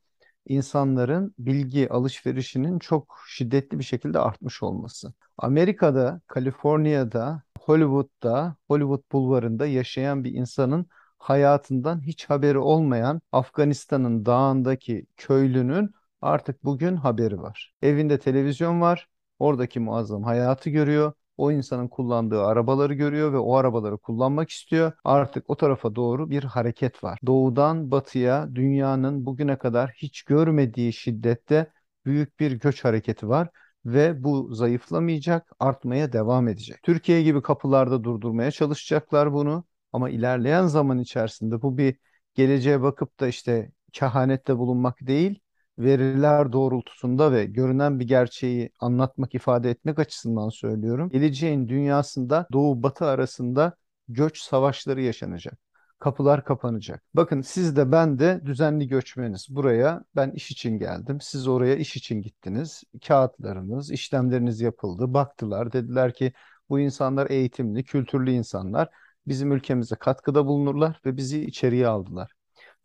insanların 0.49 1.35
bilgi 1.39 1.89
alışverişinin 1.89 2.79
çok 2.79 3.19
şiddetli 3.27 3.79
bir 3.79 3.83
şekilde 3.83 4.19
artmış 4.19 4.63
olması. 4.63 5.13
Amerika'da, 5.37 6.21
Kaliforniya'da, 6.27 7.43
Hollywood'da, 7.59 8.55
Hollywood 8.67 9.03
bulvarında 9.11 9.65
yaşayan 9.65 10.23
bir 10.23 10.31
insanın 10.31 10.85
hayatından 11.17 12.01
hiç 12.01 12.25
haberi 12.29 12.57
olmayan 12.57 13.21
Afganistan'ın 13.31 14.25
dağındaki 14.25 15.05
köylünün 15.17 15.91
artık 16.21 16.63
bugün 16.63 16.95
haberi 16.95 17.41
var. 17.41 17.73
Evinde 17.81 18.19
televizyon 18.19 18.81
var, 18.81 19.07
oradaki 19.39 19.79
muazzam 19.79 20.23
hayatı 20.23 20.69
görüyor 20.69 21.13
o 21.37 21.51
insanın 21.51 21.87
kullandığı 21.87 22.43
arabaları 22.43 22.93
görüyor 22.93 23.33
ve 23.33 23.37
o 23.37 23.55
arabaları 23.55 23.97
kullanmak 23.97 24.49
istiyor. 24.49 24.91
Artık 25.03 25.49
o 25.49 25.55
tarafa 25.57 25.95
doğru 25.95 26.29
bir 26.29 26.43
hareket 26.43 27.03
var. 27.03 27.19
Doğudan 27.25 27.91
batıya 27.91 28.55
dünyanın 28.55 29.25
bugüne 29.25 29.57
kadar 29.57 29.91
hiç 29.97 30.23
görmediği 30.23 30.93
şiddette 30.93 31.71
büyük 32.05 32.39
bir 32.39 32.51
göç 32.51 32.85
hareketi 32.85 33.29
var 33.29 33.49
ve 33.85 34.23
bu 34.23 34.53
zayıflamayacak, 34.55 35.51
artmaya 35.59 36.13
devam 36.13 36.47
edecek. 36.47 36.83
Türkiye 36.83 37.23
gibi 37.23 37.41
kapılarda 37.41 38.03
durdurmaya 38.03 38.51
çalışacaklar 38.51 39.33
bunu 39.33 39.63
ama 39.93 40.09
ilerleyen 40.09 40.65
zaman 40.67 40.99
içerisinde 40.99 41.61
bu 41.61 41.77
bir 41.77 41.97
geleceğe 42.35 42.81
bakıp 42.81 43.19
da 43.19 43.27
işte 43.27 43.71
kehanette 43.93 44.57
bulunmak 44.57 44.97
değil, 45.01 45.39
veriler 45.79 46.51
doğrultusunda 46.51 47.31
ve 47.31 47.45
görünen 47.45 47.99
bir 47.99 48.07
gerçeği 48.07 48.69
anlatmak, 48.79 49.35
ifade 49.35 49.69
etmek 49.69 49.99
açısından 49.99 50.49
söylüyorum. 50.49 51.09
Geleceğin 51.09 51.67
dünyasında 51.67 52.47
Doğu 52.51 52.83
Batı 52.83 53.05
arasında 53.05 53.77
göç 54.07 54.39
savaşları 54.41 55.01
yaşanacak. 55.01 55.59
Kapılar 55.99 56.45
kapanacak. 56.45 57.03
Bakın 57.13 57.41
siz 57.41 57.75
de 57.75 57.91
ben 57.91 58.19
de 58.19 58.41
düzenli 58.45 58.87
göçmeniz. 58.87 59.47
Buraya 59.49 60.03
ben 60.15 60.31
iş 60.31 60.51
için 60.51 60.79
geldim. 60.79 61.17
Siz 61.21 61.47
oraya 61.47 61.75
iş 61.75 61.95
için 61.95 62.21
gittiniz. 62.21 62.83
Kağıtlarınız, 63.07 63.91
işlemleriniz 63.91 64.61
yapıldı. 64.61 65.13
Baktılar. 65.13 65.71
Dediler 65.73 66.13
ki 66.13 66.33
bu 66.69 66.79
insanlar 66.79 67.29
eğitimli, 67.29 67.83
kültürlü 67.83 68.31
insanlar. 68.31 68.89
Bizim 69.27 69.51
ülkemize 69.51 69.95
katkıda 69.95 70.45
bulunurlar 70.45 71.01
ve 71.05 71.17
bizi 71.17 71.45
içeriye 71.45 71.87
aldılar. 71.87 72.31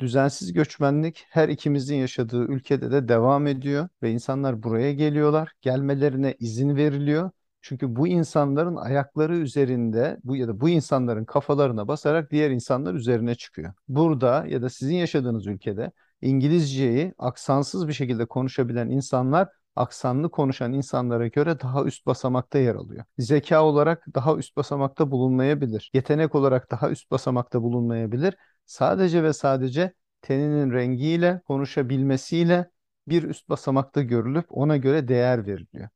Düzensiz 0.03 0.53
göçmenlik 0.53 1.27
her 1.31 1.49
ikimizin 1.49 1.97
yaşadığı 1.97 2.45
ülkede 2.45 2.91
de 2.91 3.09
devam 3.09 3.47
ediyor 3.47 3.89
ve 4.03 4.11
insanlar 4.11 4.63
buraya 4.63 4.93
geliyorlar. 4.93 5.53
Gelmelerine 5.61 6.35
izin 6.39 6.77
veriliyor. 6.77 7.31
Çünkü 7.61 7.97
bu 7.97 8.09
insanların 8.09 8.77
ayakları 8.77 9.37
üzerinde 9.37 10.19
bu 10.25 10.37
ya 10.37 10.49
da 10.49 10.61
bu 10.61 10.69
insanların 10.69 11.25
kafalarına 11.25 11.89
basarak 11.89 12.31
diğer 12.31 12.51
insanlar 12.51 12.95
üzerine 12.95 13.35
çıkıyor. 13.35 13.73
Burada 13.89 14.47
ya 14.49 14.63
da 14.63 14.71
sizin 14.71 14.95
yaşadığınız 14.95 15.47
ülkede 15.47 15.93
İngilizceyi 16.21 17.15
aksansız 17.19 17.89
bir 17.89 17.93
şekilde 17.93 18.27
konuşabilen 18.27 18.89
insanlar 18.89 19.49
aksanlı 19.77 20.31
konuşan 20.31 20.73
insanlara 20.73 21.27
göre 21.27 21.61
daha 21.61 21.85
üst 21.85 22.07
basamakta 22.07 22.59
yer 22.59 22.75
alıyor. 22.75 23.05
Zeka 23.19 23.65
olarak 23.65 24.05
daha 24.15 24.37
üst 24.37 24.57
basamakta 24.57 25.11
bulunmayabilir. 25.11 25.91
Yetenek 25.95 26.35
olarak 26.35 26.71
daha 26.71 26.91
üst 26.91 27.11
basamakta 27.11 27.63
bulunmayabilir 27.63 28.35
sadece 28.67 29.23
ve 29.23 29.33
sadece 29.33 29.93
teninin 30.23 30.73
rengiyle, 30.73 31.41
konuşabilmesiyle 31.47 32.71
bir 33.09 33.23
üst 33.23 33.49
basamakta 33.49 34.03
görülüp 34.03 34.47
ona 34.49 34.77
göre 34.77 35.09
değer 35.09 35.47
veriliyor. 35.47 35.89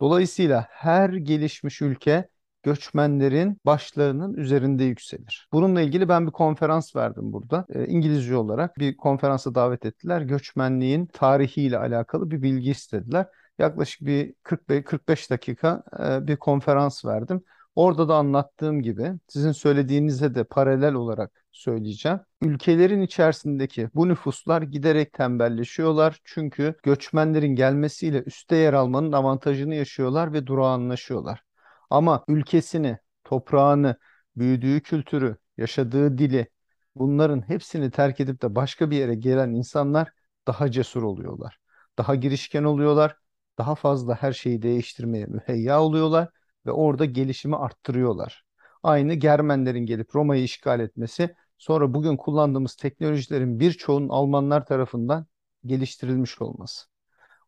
Dolayısıyla 0.00 0.66
her 0.70 1.10
gelişmiş 1.10 1.82
ülke 1.82 2.28
göçmenlerin 2.62 3.60
başlarının 3.66 4.34
üzerinde 4.34 4.84
yükselir. 4.84 5.48
Bununla 5.52 5.80
ilgili 5.80 6.08
ben 6.08 6.26
bir 6.26 6.32
konferans 6.32 6.96
verdim 6.96 7.32
burada. 7.32 7.66
E, 7.74 7.86
İngilizce 7.86 8.36
olarak 8.36 8.78
bir 8.78 8.96
konferansa 8.96 9.54
davet 9.54 9.86
ettiler. 9.86 10.20
Göçmenliğin 10.20 11.06
tarihiyle 11.06 11.78
alakalı 11.78 12.30
bir 12.30 12.42
bilgi 12.42 12.70
istediler. 12.70 13.26
Yaklaşık 13.58 14.00
bir 14.00 14.34
45 14.42 15.30
dakika 15.30 15.82
e, 16.00 16.26
bir 16.26 16.36
konferans 16.36 17.04
verdim. 17.04 17.42
Orada 17.74 18.08
da 18.08 18.14
anlattığım 18.14 18.82
gibi 18.82 19.12
sizin 19.28 19.52
söylediğinize 19.52 20.34
de 20.34 20.44
paralel 20.44 20.94
olarak 20.94 21.37
söyleyeceğim. 21.52 22.20
Ülkelerin 22.42 23.00
içerisindeki 23.02 23.88
bu 23.94 24.08
nüfuslar 24.08 24.62
giderek 24.62 25.12
tembelleşiyorlar. 25.12 26.20
Çünkü 26.24 26.74
göçmenlerin 26.82 27.54
gelmesiyle 27.54 28.22
üste 28.22 28.56
yer 28.56 28.72
almanın 28.72 29.12
avantajını 29.12 29.74
yaşıyorlar 29.74 30.32
ve 30.32 30.46
durağanlaşıyorlar. 30.46 31.42
Ama 31.90 32.24
ülkesini, 32.28 32.98
toprağını, 33.24 33.96
büyüdüğü 34.36 34.80
kültürü, 34.80 35.36
yaşadığı 35.56 36.18
dili 36.18 36.48
bunların 36.94 37.48
hepsini 37.48 37.90
terk 37.90 38.20
edip 38.20 38.42
de 38.42 38.54
başka 38.54 38.90
bir 38.90 38.96
yere 38.96 39.14
gelen 39.14 39.50
insanlar 39.50 40.08
daha 40.46 40.70
cesur 40.70 41.02
oluyorlar. 41.02 41.58
Daha 41.98 42.14
girişken 42.14 42.64
oluyorlar. 42.64 43.16
Daha 43.58 43.74
fazla 43.74 44.14
her 44.14 44.32
şeyi 44.32 44.62
değiştirmeye 44.62 45.26
müheyya 45.26 45.82
oluyorlar 45.82 46.28
ve 46.66 46.72
orada 46.72 47.04
gelişimi 47.04 47.56
arttırıyorlar. 47.56 48.47
Aynı 48.82 49.14
Germenlerin 49.14 49.86
gelip 49.86 50.14
Roma'yı 50.14 50.42
işgal 50.44 50.80
etmesi, 50.80 51.34
sonra 51.58 51.94
bugün 51.94 52.16
kullandığımız 52.16 52.74
teknolojilerin 52.74 53.60
birçoğunun 53.60 54.08
Almanlar 54.08 54.66
tarafından 54.66 55.26
geliştirilmiş 55.66 56.42
olması. 56.42 56.86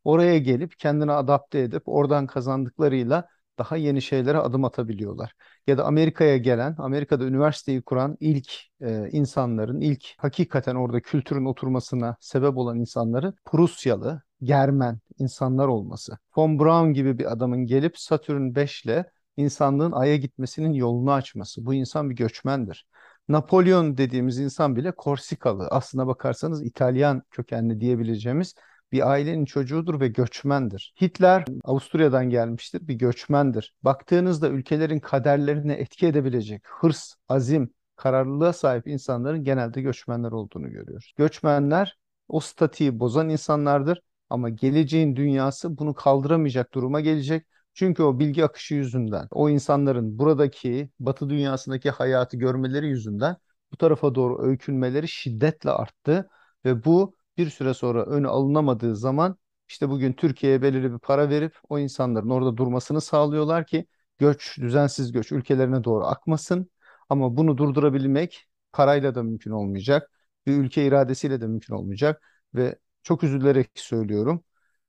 Oraya 0.05 0.39
gelip 0.39 0.79
kendini 0.79 1.13
adapte 1.13 1.59
edip 1.61 1.83
oradan 1.87 2.27
kazandıklarıyla 2.27 3.29
daha 3.59 3.77
yeni 3.77 4.03
şeylere 4.03 4.39
adım 4.39 4.65
atabiliyorlar. 4.65 5.33
Ya 5.67 5.79
da 5.79 5.85
Amerika'ya 5.85 6.37
gelen, 6.37 6.75
Amerika'da 6.79 7.25
üniversiteyi 7.25 7.83
kuran 7.83 8.17
ilk 8.21 8.53
e, 8.81 9.09
insanların, 9.13 9.81
ilk 9.81 10.05
hakikaten 10.19 10.75
orada 10.75 11.01
kültürün 11.01 11.45
oturmasına 11.45 12.17
sebep 12.21 12.57
olan 12.57 12.79
insanların 12.79 13.35
Prusyalı, 13.45 14.23
Germen 14.43 14.99
insanlar 15.19 15.67
olması. 15.67 16.19
Von 16.37 16.59
Braun 16.59 16.93
gibi 16.93 17.19
bir 17.19 17.33
adamın 17.33 17.67
gelip 17.67 17.99
Satürn 17.99 18.55
5 18.55 18.85
ile 18.85 19.11
insanlığın 19.37 19.93
Ay'a 19.93 20.17
gitmesinin 20.17 20.73
yolunu 20.73 21.13
açması. 21.13 21.67
Bu 21.67 21.75
insan 21.75 22.11
bir 22.11 22.17
göçmendir. 22.17 22.87
Napolyon 23.29 23.97
dediğimiz 23.97 24.39
insan 24.39 24.77
bile 24.77 24.93
Korsikalı. 24.93 25.69
Aslına 25.69 26.07
bakarsanız 26.07 26.63
İtalyan 26.63 27.23
kökenli 27.31 27.81
diyebileceğimiz 27.81 28.55
bir 28.93 29.11
ailenin 29.11 29.45
çocuğudur 29.45 30.01
ve 30.01 30.09
göçmendir. 30.09 30.95
Hitler 31.01 31.45
Avusturya'dan 31.65 32.31
gelmiştir, 32.31 32.89
bir 32.89 32.95
göçmendir. 32.95 33.75
Baktığınızda 33.83 34.49
ülkelerin 34.49 35.01
kaderlerine 35.01 35.73
etki 35.73 36.07
edebilecek 36.07 36.63
hırs, 36.67 37.15
azim, 37.29 37.75
kararlılığa 37.97 38.53
sahip 38.53 38.87
insanların 38.87 39.45
genelde 39.45 39.83
göçmenler 39.83 40.33
olduğunu 40.33 40.71
görüyoruz. 40.71 41.13
Göçmenler 41.17 41.99
o 42.29 42.41
statiği 42.41 43.01
bozan 43.01 43.29
insanlardır. 43.29 44.01
Ama 44.31 44.49
geleceğin 44.49 45.17
dünyası 45.17 45.79
bunu 45.79 45.95
kaldıramayacak 45.95 46.75
duruma 46.75 47.01
gelecek. 47.01 47.47
Çünkü 47.81 48.03
o 48.03 48.19
bilgi 48.19 48.45
akışı 48.45 48.75
yüzünden, 48.75 49.29
o 49.31 49.49
insanların 49.51 50.19
buradaki 50.19 50.91
Batı 51.01 51.31
dünyasındaki 51.31 51.91
hayatı 51.91 52.37
görmeleri 52.37 52.89
yüzünden 52.89 53.37
bu 53.73 53.77
tarafa 53.77 54.15
doğru 54.15 54.43
öykünmeleri 54.43 55.09
şiddetle 55.09 55.71
arttı 55.71 56.29
ve 56.65 56.85
bu 56.85 57.17
bir 57.37 57.51
süre 57.51 57.75
sonra 57.75 58.05
önü 58.07 58.29
alınamadığı 58.29 58.97
zaman 58.97 59.37
işte 59.69 59.89
bugün 59.91 60.13
Türkiye'ye 60.13 60.63
belirli 60.63 60.93
bir 60.93 60.99
para 60.99 61.31
verip 61.31 61.57
o 61.69 61.79
insanların 61.79 62.31
orada 62.31 62.57
durmasını 62.57 63.01
sağlıyorlar 63.01 63.67
ki 63.67 63.87
göç, 64.19 64.59
düzensiz 64.59 65.13
göç 65.13 65.33
ülkelerine 65.33 65.85
doğru 65.85 66.05
akmasın. 66.07 66.71
Ama 67.09 67.37
bunu 67.37 67.59
durdurabilmek 67.59 68.49
parayla 68.73 69.15
da 69.15 69.23
mümkün 69.23 69.51
olmayacak. 69.51 70.11
Bir 70.47 70.53
ülke 70.57 70.87
iradesiyle 70.87 71.41
de 71.41 71.47
mümkün 71.47 71.75
olmayacak 71.75 72.23
ve 72.55 72.79
çok 73.03 73.25
üzülerek 73.25 73.71
söylüyorum. 73.75 74.45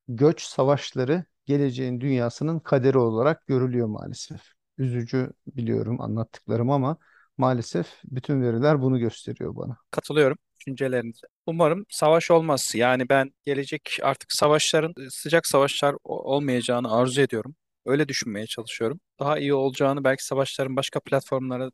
Göç 0.07 0.41
savaşları 0.43 1.25
geleceğin 1.45 2.01
dünyasının 2.01 2.59
kaderi 2.59 2.97
olarak 2.97 3.47
görülüyor 3.47 3.87
maalesef. 3.87 4.41
Üzücü 4.77 5.31
biliyorum 5.47 6.01
anlattıklarım 6.01 6.69
ama 6.71 6.97
maalesef 7.37 7.87
bütün 8.03 8.41
veriler 8.41 8.81
bunu 8.81 8.99
gösteriyor 8.99 9.55
bana. 9.55 9.77
Katılıyorum 9.91 10.37
düşüncelerinize. 10.59 11.27
Umarım 11.45 11.85
savaş 11.89 12.31
olmaz. 12.31 12.71
Yani 12.75 13.09
ben 13.09 13.31
gelecek 13.43 13.99
artık 14.03 14.31
savaşların 14.33 14.93
sıcak 15.09 15.47
savaşlar 15.47 15.95
olmayacağını 16.03 16.91
arzu 16.95 17.21
ediyorum. 17.21 17.55
Öyle 17.85 18.07
düşünmeye 18.07 18.47
çalışıyorum. 18.47 18.99
Daha 19.19 19.39
iyi 19.39 19.53
olacağını 19.53 20.03
belki 20.03 20.25
savaşların 20.25 20.75
başka 20.75 20.99
platformlara 20.99 21.71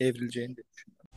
evrileceğini 0.00 0.56
de 0.56 0.62
düşünüyorum. 0.72 1.08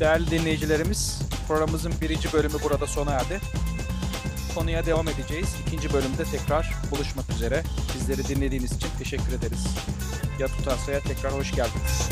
Değerli 0.00 0.30
dinleyicilerimiz, 0.30 1.22
programımızın 1.48 1.92
birinci 2.00 2.32
bölümü 2.32 2.54
burada 2.64 2.86
sona 2.86 3.10
erdi. 3.10 3.40
Konuya 4.54 4.86
devam 4.86 5.08
edeceğiz. 5.08 5.48
İkinci 5.66 5.92
bölümde 5.92 6.24
tekrar 6.24 6.74
buluşmak 6.90 7.30
üzere. 7.30 7.62
Bizleri 7.94 8.28
dinlediğiniz 8.28 8.72
için 8.72 8.88
teşekkür 8.98 9.32
ederiz. 9.32 9.66
Ya 10.38 10.46
Tutarsa'ya 10.46 11.00
tekrar 11.00 11.32
hoş 11.32 11.50
geldiniz. 11.50 12.08